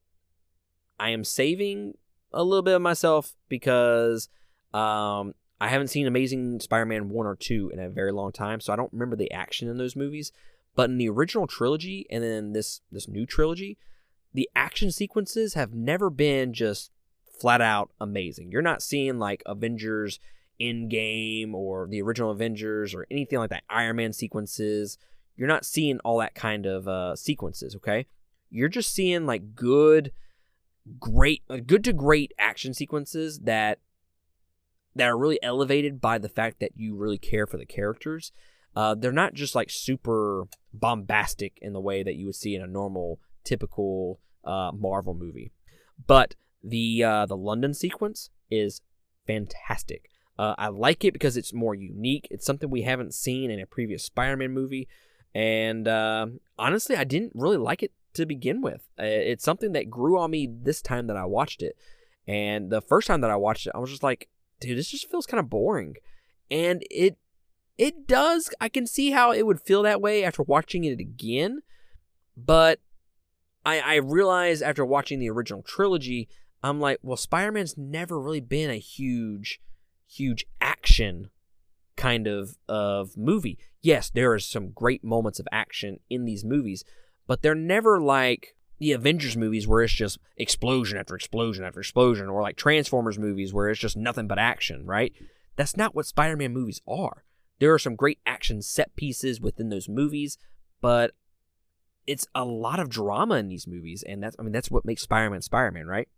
I 0.98 1.10
am 1.10 1.24
saving 1.24 1.94
a 2.32 2.42
little 2.42 2.62
bit 2.62 2.74
of 2.74 2.82
myself 2.82 3.34
because 3.48 4.28
um, 4.72 5.34
I 5.60 5.68
haven't 5.68 5.88
seen 5.88 6.06
Amazing 6.06 6.60
Spider-Man 6.60 7.08
one 7.08 7.26
or 7.26 7.36
two 7.36 7.70
in 7.72 7.78
a 7.78 7.88
very 7.88 8.12
long 8.12 8.32
time, 8.32 8.60
so 8.60 8.72
I 8.72 8.76
don't 8.76 8.92
remember 8.92 9.16
the 9.16 9.32
action 9.32 9.68
in 9.68 9.78
those 9.78 9.96
movies. 9.96 10.32
But 10.74 10.90
in 10.90 10.98
the 10.98 11.08
original 11.08 11.46
trilogy 11.46 12.06
and 12.10 12.22
then 12.22 12.52
this 12.52 12.82
this 12.92 13.08
new 13.08 13.24
trilogy, 13.24 13.78
the 14.34 14.48
action 14.54 14.90
sequences 14.92 15.54
have 15.54 15.72
never 15.72 16.10
been 16.10 16.52
just 16.52 16.90
flat 17.40 17.60
out 17.60 17.90
amazing. 18.00 18.50
You're 18.50 18.62
not 18.62 18.82
seeing 18.82 19.18
like 19.18 19.42
Avengers 19.46 20.18
Endgame 20.60 21.52
or 21.52 21.86
the 21.88 22.02
original 22.02 22.30
Avengers 22.30 22.94
or 22.94 23.06
anything 23.10 23.38
like 23.38 23.50
that. 23.50 23.64
Iron 23.68 23.96
Man 23.96 24.12
sequences. 24.12 24.98
You're 25.36 25.48
not 25.48 25.66
seeing 25.66 25.98
all 26.00 26.18
that 26.18 26.34
kind 26.34 26.64
of 26.66 26.88
uh, 26.88 27.14
sequences. 27.16 27.76
Okay, 27.76 28.06
you're 28.50 28.68
just 28.68 28.92
seeing 28.92 29.26
like 29.26 29.54
good 29.54 30.12
great 31.00 31.42
uh, 31.50 31.58
good 31.64 31.84
to 31.84 31.92
great 31.92 32.32
action 32.38 32.72
sequences 32.72 33.40
that 33.40 33.80
that 34.94 35.08
are 35.08 35.18
really 35.18 35.38
elevated 35.42 36.00
by 36.00 36.16
the 36.16 36.28
fact 36.28 36.60
that 36.60 36.72
you 36.74 36.96
really 36.96 37.18
care 37.18 37.46
for 37.46 37.58
the 37.58 37.66
characters. 37.66 38.32
Uh, 38.74 38.94
they're 38.94 39.12
not 39.12 39.34
just 39.34 39.54
like 39.54 39.70
super 39.70 40.44
bombastic 40.72 41.58
in 41.60 41.72
the 41.72 41.80
way 41.80 42.02
that 42.02 42.14
you 42.14 42.26
would 42.26 42.34
see 42.34 42.54
in 42.54 42.62
a 42.62 42.66
normal, 42.66 43.18
typical 43.44 44.20
uh, 44.44 44.70
Marvel 44.74 45.14
movie. 45.14 45.52
But 46.06 46.34
the 46.62 47.04
uh, 47.04 47.26
the 47.26 47.36
London 47.36 47.74
sequence 47.74 48.30
is 48.50 48.80
fantastic. 49.26 50.10
Uh, 50.38 50.54
I 50.58 50.68
like 50.68 51.04
it 51.04 51.12
because 51.12 51.36
it's 51.36 51.54
more 51.54 51.74
unique. 51.74 52.28
It's 52.30 52.44
something 52.44 52.68
we 52.68 52.82
haven't 52.82 53.14
seen 53.14 53.50
in 53.50 53.58
a 53.58 53.66
previous 53.66 54.04
Spider-Man 54.04 54.52
movie, 54.52 54.86
and 55.34 55.88
uh, 55.88 56.26
honestly, 56.58 56.96
I 56.96 57.04
didn't 57.04 57.32
really 57.34 57.56
like 57.56 57.82
it 57.82 57.92
to 58.14 58.26
begin 58.26 58.60
with. 58.60 58.88
Uh, 58.98 59.04
it's 59.04 59.44
something 59.44 59.72
that 59.72 59.90
grew 59.90 60.18
on 60.18 60.30
me 60.30 60.48
this 60.50 60.82
time 60.82 61.06
that 61.06 61.16
I 61.16 61.24
watched 61.24 61.62
it. 61.62 61.76
And 62.26 62.70
the 62.70 62.80
first 62.80 63.06
time 63.06 63.20
that 63.20 63.30
I 63.30 63.36
watched 63.36 63.66
it, 63.66 63.72
I 63.74 63.78
was 63.78 63.90
just 63.90 64.02
like, 64.02 64.28
dude, 64.60 64.76
this 64.76 64.90
just 64.90 65.10
feels 65.10 65.26
kind 65.26 65.38
of 65.38 65.48
boring. 65.48 65.96
And 66.50 66.82
it 66.90 67.18
it 67.78 68.06
does. 68.06 68.50
I 68.60 68.68
can 68.68 68.86
see 68.86 69.10
how 69.10 69.32
it 69.32 69.46
would 69.46 69.60
feel 69.60 69.82
that 69.82 70.00
way 70.00 70.24
after 70.24 70.42
watching 70.42 70.84
it 70.84 70.98
again. 70.98 71.60
But 72.36 72.80
I 73.64 73.80
I 73.80 73.94
realized 73.96 74.62
after 74.62 74.84
watching 74.84 75.18
the 75.18 75.30
original 75.30 75.62
trilogy, 75.62 76.28
I'm 76.66 76.80
like, 76.80 76.98
well, 77.02 77.16
Spider-Man's 77.16 77.76
never 77.76 78.20
really 78.20 78.40
been 78.40 78.70
a 78.70 78.78
huge 78.78 79.60
huge 80.08 80.46
action 80.60 81.30
kind 81.96 82.26
of 82.26 82.56
of 82.68 83.16
movie. 83.16 83.58
Yes, 83.82 84.10
there 84.10 84.32
are 84.32 84.38
some 84.38 84.70
great 84.70 85.02
moments 85.02 85.40
of 85.40 85.48
action 85.50 86.00
in 86.08 86.24
these 86.24 86.44
movies, 86.44 86.84
but 87.26 87.42
they're 87.42 87.54
never 87.54 88.00
like 88.00 88.54
the 88.78 88.92
Avengers 88.92 89.36
movies 89.36 89.66
where 89.66 89.82
it's 89.82 89.92
just 89.92 90.18
explosion 90.36 90.98
after 90.98 91.16
explosion 91.16 91.64
after 91.64 91.80
explosion, 91.80 92.28
or 92.28 92.42
like 92.42 92.56
Transformers 92.56 93.18
movies 93.18 93.52
where 93.52 93.68
it's 93.68 93.80
just 93.80 93.96
nothing 93.96 94.26
but 94.26 94.38
action, 94.38 94.84
right? 94.84 95.12
That's 95.56 95.76
not 95.76 95.94
what 95.94 96.06
Spider 96.06 96.36
Man 96.36 96.52
movies 96.52 96.82
are. 96.86 97.24
There 97.58 97.72
are 97.72 97.78
some 97.78 97.96
great 97.96 98.18
action 98.26 98.60
set 98.60 98.94
pieces 98.96 99.40
within 99.40 99.70
those 99.70 99.88
movies, 99.88 100.36
but 100.82 101.12
it's 102.06 102.26
a 102.34 102.44
lot 102.44 102.78
of 102.78 102.90
drama 102.90 103.36
in 103.36 103.48
these 103.48 103.66
movies, 103.66 104.04
and 104.06 104.22
that's 104.22 104.36
I 104.38 104.42
mean 104.42 104.52
that's 104.52 104.70
what 104.70 104.84
makes 104.84 105.02
Spider 105.02 105.30
Man 105.30 105.42
Spider 105.42 105.70
Man, 105.70 105.86
right? 105.86 106.08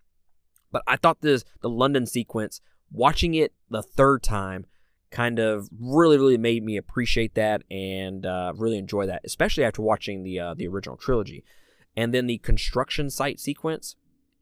But 0.70 0.82
I 0.86 0.96
thought 0.96 1.20
this 1.20 1.44
the 1.60 1.70
London 1.70 2.06
sequence, 2.06 2.60
watching 2.90 3.34
it 3.34 3.52
the 3.70 3.82
third 3.82 4.22
time, 4.22 4.66
kind 5.10 5.38
of 5.38 5.68
really 5.78 6.18
really 6.18 6.38
made 6.38 6.62
me 6.62 6.76
appreciate 6.76 7.34
that 7.34 7.62
and 7.70 8.26
uh, 8.26 8.52
really 8.56 8.76
enjoy 8.76 9.06
that 9.06 9.22
especially 9.24 9.64
after 9.64 9.80
watching 9.80 10.22
the 10.22 10.38
uh, 10.38 10.54
the 10.54 10.68
original 10.68 10.96
trilogy. 10.96 11.44
And 11.96 12.14
then 12.14 12.26
the 12.26 12.38
construction 12.38 13.10
site 13.10 13.40
sequence 13.40 13.96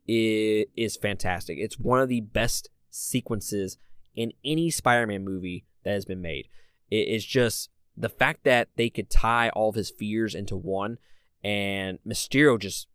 is, 0.06 0.66
is 0.76 0.96
fantastic. 0.96 1.56
It's 1.58 1.78
one 1.78 2.00
of 2.00 2.08
the 2.08 2.20
best 2.20 2.68
sequences 2.90 3.78
in 4.14 4.32
any 4.44 4.70
spider-man 4.70 5.24
movie 5.24 5.64
that 5.84 5.92
has 5.92 6.04
been 6.04 6.20
made. 6.20 6.48
It 6.90 7.08
is 7.08 7.24
just 7.24 7.70
the 7.96 8.08
fact 8.08 8.44
that 8.44 8.68
they 8.76 8.90
could 8.90 9.08
tie 9.08 9.48
all 9.50 9.70
of 9.70 9.74
his 9.74 9.90
fears 9.90 10.34
into 10.34 10.56
one 10.56 10.98
and 11.42 11.98
mysterio 12.06 12.58
just 12.58 12.88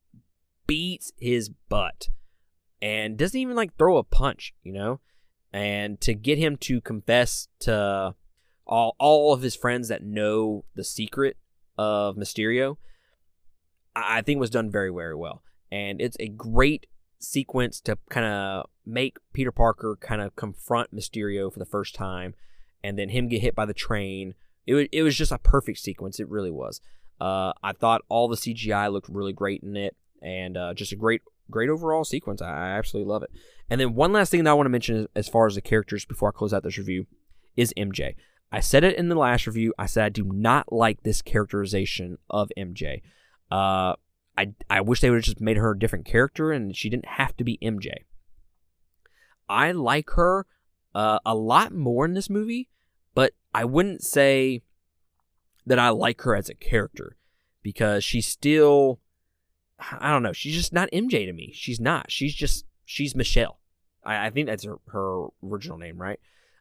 beats 0.67 1.11
his 1.17 1.49
butt 1.49 2.09
and 2.81 3.17
doesn't 3.17 3.39
even 3.39 3.55
like 3.55 3.77
throw 3.77 3.97
a 3.97 4.03
punch 4.03 4.53
you 4.63 4.73
know 4.73 4.99
and 5.53 5.99
to 6.01 6.13
get 6.13 6.37
him 6.37 6.55
to 6.57 6.81
confess 6.81 7.47
to 7.59 8.15
all 8.65 8.95
all 8.99 9.33
of 9.33 9.41
his 9.41 9.55
friends 9.55 9.89
that 9.89 10.03
know 10.03 10.65
the 10.75 10.83
secret 10.83 11.37
of 11.77 12.15
Mysterio, 12.15 12.77
I 13.95 14.21
think 14.21 14.39
was 14.39 14.49
done 14.49 14.71
very 14.71 14.91
very 14.91 15.15
well, 15.15 15.43
and 15.71 16.01
it's 16.01 16.17
a 16.19 16.29
great 16.29 16.87
sequence 17.19 17.79
to 17.81 17.97
kind 18.09 18.25
of 18.25 18.65
make 18.85 19.17
Peter 19.33 19.51
Parker 19.51 19.97
kind 19.99 20.21
of 20.21 20.35
confront 20.35 20.95
Mysterio 20.95 21.51
for 21.51 21.59
the 21.59 21.65
first 21.65 21.93
time, 21.93 22.33
and 22.83 22.97
then 22.97 23.09
him 23.09 23.27
get 23.27 23.41
hit 23.41 23.55
by 23.55 23.65
the 23.65 23.73
train. 23.73 24.33
It 24.65 24.73
was, 24.75 24.87
it 24.91 25.01
was 25.01 25.17
just 25.17 25.31
a 25.31 25.39
perfect 25.39 25.79
sequence. 25.79 26.19
It 26.19 26.29
really 26.29 26.51
was. 26.51 26.81
Uh, 27.19 27.51
I 27.61 27.73
thought 27.73 28.03
all 28.09 28.27
the 28.27 28.37
CGI 28.37 28.91
looked 28.91 29.09
really 29.09 29.33
great 29.33 29.63
in 29.63 29.75
it, 29.75 29.95
and 30.21 30.55
uh, 30.55 30.73
just 30.73 30.91
a 30.91 30.95
great 30.95 31.21
great 31.49 31.69
overall 31.69 32.03
sequence. 32.03 32.41
I 32.41 32.71
absolutely 32.71 33.11
love 33.11 33.23
it. 33.23 33.31
And 33.69 33.79
then 33.79 33.95
one 33.95 34.11
last 34.11 34.29
thing 34.29 34.43
that 34.43 34.49
I 34.51 34.53
want 34.53 34.65
to 34.65 34.71
mention 34.71 35.07
as 35.15 35.27
far 35.27 35.47
as 35.47 35.55
the 35.55 35.61
characters 35.61 36.05
before 36.05 36.29
I 36.29 36.37
close 36.37 36.53
out 36.53 36.63
this 36.63 36.77
review 36.77 37.07
is 37.55 37.73
MJ. 37.77 38.15
I 38.51 38.59
said 38.59 38.83
it 38.83 38.97
in 38.97 39.09
the 39.09 39.15
last 39.15 39.47
review. 39.47 39.73
I 39.79 39.85
said 39.85 40.05
I 40.05 40.09
do 40.09 40.23
not 40.25 40.71
like 40.73 41.03
this 41.03 41.21
characterization 41.21 42.17
of 42.29 42.51
MJ. 42.57 43.01
Uh, 43.49 43.95
I 44.37 44.53
I 44.69 44.81
wish 44.81 45.01
they 45.01 45.09
would 45.09 45.17
have 45.17 45.25
just 45.25 45.41
made 45.41 45.57
her 45.57 45.71
a 45.71 45.79
different 45.79 46.05
character 46.05 46.51
and 46.51 46.75
she 46.75 46.89
didn't 46.89 47.07
have 47.07 47.35
to 47.37 47.43
be 47.43 47.57
MJ. 47.61 47.91
I 49.47 49.71
like 49.71 50.11
her 50.11 50.45
uh, 50.93 51.19
a 51.25 51.35
lot 51.35 51.73
more 51.73 52.05
in 52.05 52.13
this 52.13 52.29
movie, 52.29 52.69
but 53.13 53.33
I 53.53 53.65
wouldn't 53.65 54.03
say 54.03 54.63
that 55.65 55.79
I 55.79 55.89
like 55.89 56.21
her 56.21 56.35
as 56.35 56.49
a 56.49 56.55
character 56.55 57.17
because 57.61 58.03
she's 58.03 58.27
still 58.27 58.99
I 59.99 60.11
don't 60.11 60.23
know. 60.23 60.33
She's 60.33 60.55
just 60.55 60.73
not 60.73 60.89
MJ 60.91 61.25
to 61.25 61.33
me. 61.33 61.51
She's 61.53 61.79
not. 61.79 62.11
She's 62.11 62.33
just 62.33 62.65
she's 62.85 63.15
Michelle. 63.15 63.59
I, 64.03 64.27
I 64.27 64.29
think 64.29 64.47
that's 64.47 64.63
her, 64.63 64.77
her 64.87 65.27
original 65.43 65.77
name, 65.77 65.97
right? 65.97 66.19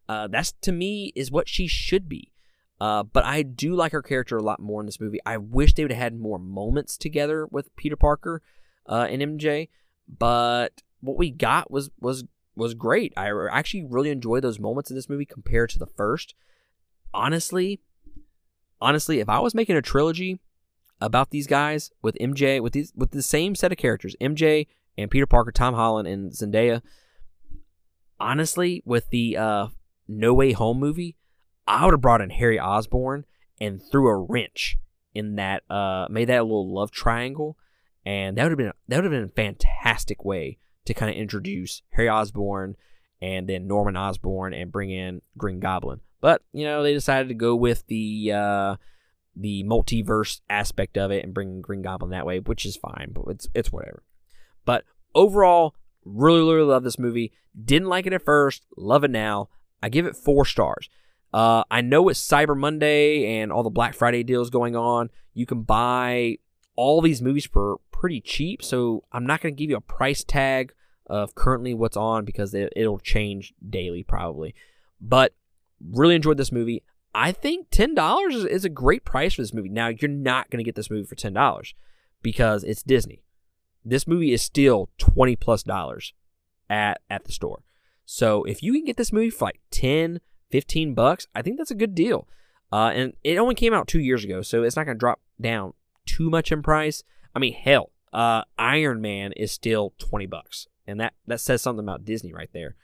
Uh, 0.08 0.26
that's 0.28 0.52
to 0.62 0.72
me 0.72 1.12
is 1.14 1.30
what 1.30 1.48
she 1.48 1.66
should 1.66 2.08
be. 2.08 2.32
Uh, 2.80 3.02
but 3.02 3.24
I 3.24 3.42
do 3.42 3.74
like 3.74 3.92
her 3.92 4.02
character 4.02 4.38
a 4.38 4.42
lot 4.42 4.58
more 4.58 4.80
in 4.80 4.86
this 4.86 5.00
movie. 5.00 5.20
I 5.26 5.36
wish 5.36 5.74
they 5.74 5.84
would 5.84 5.92
have 5.92 6.02
had 6.02 6.18
more 6.18 6.38
moments 6.38 6.96
together 6.96 7.46
with 7.46 7.74
Peter 7.76 7.96
Parker 7.96 8.42
uh, 8.88 9.06
and 9.10 9.20
MJ. 9.20 9.68
But 10.08 10.82
what 11.00 11.18
we 11.18 11.30
got 11.30 11.70
was 11.70 11.90
was 12.00 12.24
was 12.56 12.74
great. 12.74 13.12
I 13.16 13.30
actually 13.50 13.84
really 13.84 14.10
enjoyed 14.10 14.42
those 14.42 14.58
moments 14.58 14.90
in 14.90 14.96
this 14.96 15.08
movie 15.08 15.26
compared 15.26 15.70
to 15.70 15.78
the 15.78 15.86
first. 15.86 16.34
Honestly, 17.12 17.80
honestly, 18.80 19.20
if 19.20 19.28
I 19.28 19.40
was 19.40 19.54
making 19.54 19.76
a 19.76 19.82
trilogy, 19.82 20.40
about 21.00 21.30
these 21.30 21.46
guys 21.46 21.90
with 22.02 22.16
MJ 22.20 22.60
with 22.60 22.72
these 22.72 22.92
with 22.94 23.10
the 23.10 23.22
same 23.22 23.54
set 23.54 23.72
of 23.72 23.78
characters, 23.78 24.16
MJ 24.20 24.66
and 24.98 25.10
Peter 25.10 25.26
Parker, 25.26 25.52
Tom 25.52 25.74
Holland 25.74 26.08
and 26.08 26.32
Zendaya. 26.32 26.82
Honestly, 28.18 28.82
with 28.84 29.08
the 29.10 29.36
uh, 29.36 29.68
No 30.06 30.34
Way 30.34 30.52
Home 30.52 30.78
movie, 30.78 31.16
I 31.66 31.84
would 31.84 31.94
have 31.94 32.00
brought 32.00 32.20
in 32.20 32.30
Harry 32.30 32.60
Osborn 32.60 33.24
and 33.60 33.80
threw 33.82 34.08
a 34.08 34.16
wrench 34.16 34.76
in 35.14 35.36
that, 35.36 35.62
uh, 35.70 36.06
made 36.10 36.28
that 36.28 36.40
a 36.40 36.42
little 36.42 36.72
love 36.72 36.90
triangle, 36.90 37.56
and 38.04 38.36
that 38.36 38.44
would 38.44 38.52
have 38.52 38.58
been 38.58 38.72
that 38.88 38.96
would 38.96 39.04
have 39.04 39.12
been 39.12 39.24
a 39.24 39.28
fantastic 39.28 40.24
way 40.24 40.58
to 40.84 40.94
kind 40.94 41.10
of 41.10 41.16
introduce 41.16 41.82
Harry 41.90 42.08
Osborn 42.08 42.76
and 43.22 43.48
then 43.48 43.66
Norman 43.66 43.96
Osborn 43.96 44.54
and 44.54 44.72
bring 44.72 44.90
in 44.90 45.22
Green 45.36 45.60
Goblin. 45.60 46.00
But 46.20 46.42
you 46.52 46.64
know 46.64 46.82
they 46.82 46.92
decided 46.92 47.28
to 47.28 47.34
go 47.34 47.54
with 47.54 47.86
the 47.86 48.32
uh, 48.34 48.76
the 49.36 49.64
multiverse 49.64 50.40
aspect 50.50 50.98
of 50.98 51.10
it 51.10 51.24
and 51.24 51.34
bring 51.34 51.60
Green 51.60 51.82
Goblin 51.82 52.10
that 52.10 52.26
way, 52.26 52.40
which 52.40 52.64
is 52.64 52.76
fine, 52.76 53.10
but 53.12 53.24
it's 53.28 53.48
it's 53.54 53.72
whatever. 53.72 54.02
But 54.64 54.84
overall, 55.14 55.74
really 56.04 56.40
really 56.40 56.62
love 56.62 56.84
this 56.84 56.98
movie. 56.98 57.32
Didn't 57.64 57.88
like 57.88 58.06
it 58.06 58.12
at 58.12 58.24
first, 58.24 58.66
love 58.76 59.04
it 59.04 59.10
now. 59.10 59.48
I 59.82 59.88
give 59.88 60.06
it 60.06 60.16
four 60.16 60.44
stars. 60.44 60.88
Uh, 61.32 61.62
I 61.70 61.80
know 61.80 62.08
it's 62.08 62.20
Cyber 62.20 62.56
Monday 62.56 63.38
and 63.38 63.52
all 63.52 63.62
the 63.62 63.70
Black 63.70 63.94
Friday 63.94 64.22
deals 64.22 64.50
going 64.50 64.74
on. 64.74 65.10
You 65.32 65.46
can 65.46 65.62
buy 65.62 66.38
all 66.74 67.00
these 67.00 67.22
movies 67.22 67.46
for 67.46 67.76
pretty 67.92 68.20
cheap, 68.20 68.62
so 68.62 69.04
I'm 69.12 69.26
not 69.26 69.40
going 69.40 69.54
to 69.54 69.58
give 69.58 69.70
you 69.70 69.76
a 69.76 69.80
price 69.80 70.24
tag 70.24 70.72
of 71.06 71.34
currently 71.34 71.74
what's 71.74 71.96
on 71.96 72.24
because 72.24 72.54
it, 72.54 72.72
it'll 72.74 72.98
change 72.98 73.52
daily 73.68 74.02
probably. 74.02 74.54
But 75.00 75.34
really 75.80 76.14
enjoyed 76.14 76.36
this 76.36 76.52
movie. 76.52 76.82
I 77.14 77.32
think 77.32 77.68
ten 77.70 77.94
dollars 77.94 78.36
is, 78.44 78.64
a 78.64 78.68
great 78.68 79.04
price 79.04 79.34
for 79.34 79.42
this 79.42 79.54
movie. 79.54 79.68
Now 79.68 79.88
you're 79.88 80.10
not 80.10 80.50
going 80.50 80.58
to 80.58 80.68
get 80.68 80.74
this 80.74 80.90
movie 80.90 81.06
for 81.06 81.14
ten 81.14 81.32
dollars 81.32 81.74
because 82.22 82.64
it's 82.64 82.82
Disney. 82.82 83.22
This 83.84 84.06
movie 84.06 84.32
is 84.32 84.42
still 84.42 84.90
twenty 84.98 85.36
plus 85.36 85.62
dollars 85.62 86.12
at 86.68 87.00
at 87.10 87.24
the 87.24 87.32
store. 87.32 87.62
So 88.12 88.42
if 88.42 88.60
you 88.60 88.72
can 88.72 88.84
get 88.84 88.96
this 88.96 89.12
movie 89.12 89.30
for 89.30 89.44
like 89.44 89.60
10, 89.70 90.20
15 90.50 90.94
bucks, 90.94 91.28
I 91.32 91.42
think 91.42 91.58
that's 91.58 91.70
a 91.70 91.76
good 91.76 91.94
deal. 91.94 92.26
Uh, 92.72 92.90
and 92.92 93.12
it 93.22 93.38
only 93.38 93.54
came 93.54 93.72
out 93.72 93.86
two 93.86 94.00
years 94.00 94.24
ago, 94.24 94.42
so 94.42 94.64
it's 94.64 94.74
not 94.74 94.84
going 94.84 94.96
to 94.96 94.98
drop 94.98 95.20
down 95.40 95.74
too 96.06 96.28
much 96.28 96.50
in 96.50 96.60
price. 96.60 97.04
I 97.36 97.38
mean, 97.38 97.52
hell, 97.52 97.92
uh, 98.12 98.42
Iron 98.58 99.00
Man 99.00 99.30
is 99.36 99.52
still 99.52 99.94
20 99.98 100.26
bucks. 100.26 100.66
And 100.88 100.98
that, 100.98 101.14
that 101.28 101.38
says 101.38 101.62
something 101.62 101.84
about 101.84 102.04
Disney 102.04 102.32
right 102.32 102.50
there. 102.52 102.74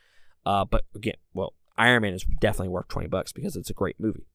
Uh, 0.45 0.65
but 0.65 0.85
again, 0.95 1.17
well, 1.35 1.55
Iron 1.79 2.03
Man 2.03 2.15
is 2.15 2.25
definitely 2.41 2.69
worth 2.69 2.89
20 2.89 3.09
bucks 3.09 3.33
because 3.33 3.57
it's 3.57 3.71
a 3.71 3.75
great 3.75 4.01
movie. 4.01 4.27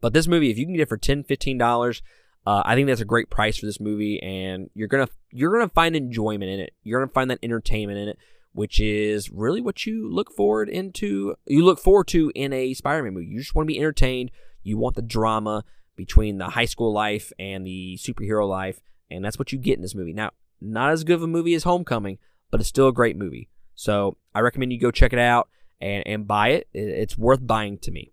But 0.00 0.12
this 0.12 0.26
movie, 0.26 0.50
if 0.50 0.58
you 0.58 0.66
can 0.66 0.74
get 0.74 0.82
it 0.82 0.88
for 0.88 0.96
10 0.96 1.24
$15, 1.24 2.02
uh, 2.44 2.62
I 2.64 2.74
think 2.74 2.88
that's 2.88 3.00
a 3.00 3.06
great 3.06 3.30
price 3.30 3.58
for 3.58 3.66
this 3.66 3.78
movie, 3.78 4.20
and 4.20 4.68
you're 4.74 4.88
gonna 4.88 5.08
you're 5.30 5.52
gonna 5.52 5.68
find 5.68 5.94
enjoyment 5.94 6.50
in 6.50 6.58
it. 6.58 6.74
You're 6.82 7.00
gonna 7.00 7.12
find 7.12 7.30
that 7.30 7.38
entertainment 7.42 7.98
in 7.98 8.08
it 8.08 8.18
which 8.52 8.80
is 8.80 9.30
really 9.30 9.60
what 9.60 9.86
you 9.86 10.10
look 10.10 10.30
forward 10.30 10.68
into 10.68 11.34
you 11.46 11.64
look 11.64 11.78
forward 11.78 12.06
to 12.08 12.30
in 12.34 12.52
a 12.52 12.74
Spider-Man 12.74 13.14
movie. 13.14 13.26
You 13.26 13.38
just 13.38 13.54
want 13.54 13.66
to 13.66 13.72
be 13.72 13.78
entertained. 13.78 14.30
You 14.62 14.78
want 14.78 14.94
the 14.94 15.02
drama 15.02 15.64
between 15.96 16.38
the 16.38 16.50
high 16.50 16.66
school 16.66 16.92
life 16.92 17.32
and 17.38 17.66
the 17.66 17.98
superhero 18.00 18.48
life, 18.48 18.80
and 19.10 19.24
that's 19.24 19.38
what 19.38 19.52
you 19.52 19.58
get 19.58 19.76
in 19.76 19.82
this 19.82 19.94
movie. 19.94 20.12
Now, 20.12 20.30
not 20.60 20.90
as 20.90 21.04
good 21.04 21.14
of 21.14 21.22
a 21.22 21.26
movie 21.26 21.54
as 21.54 21.64
Homecoming, 21.64 22.18
but 22.50 22.60
it's 22.60 22.68
still 22.68 22.88
a 22.88 22.92
great 22.92 23.16
movie. 23.16 23.48
So 23.74 24.16
I 24.34 24.40
recommend 24.40 24.72
you 24.72 24.78
go 24.78 24.90
check 24.90 25.12
it 25.12 25.18
out 25.18 25.48
and, 25.82 26.02
and 26.06 26.26
buy 26.26 26.48
it. 26.50 26.68
It's 26.72 27.18
worth 27.18 27.46
buying 27.46 27.76
to 27.78 27.90
me. 27.90 28.12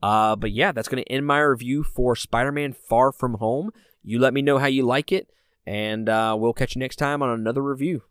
Uh, 0.00 0.36
but 0.36 0.52
yeah, 0.52 0.70
that's 0.70 0.88
going 0.88 1.02
to 1.02 1.12
end 1.12 1.26
my 1.26 1.40
review 1.40 1.82
for 1.82 2.14
Spider-Man 2.14 2.72
Far 2.72 3.10
From 3.10 3.34
Home. 3.34 3.72
You 4.04 4.20
let 4.20 4.32
me 4.32 4.42
know 4.42 4.58
how 4.58 4.66
you 4.66 4.84
like 4.84 5.10
it, 5.10 5.28
and 5.66 6.08
uh, 6.08 6.36
we'll 6.38 6.52
catch 6.52 6.76
you 6.76 6.80
next 6.80 6.96
time 6.96 7.20
on 7.20 7.30
another 7.30 7.62
review. 7.62 8.02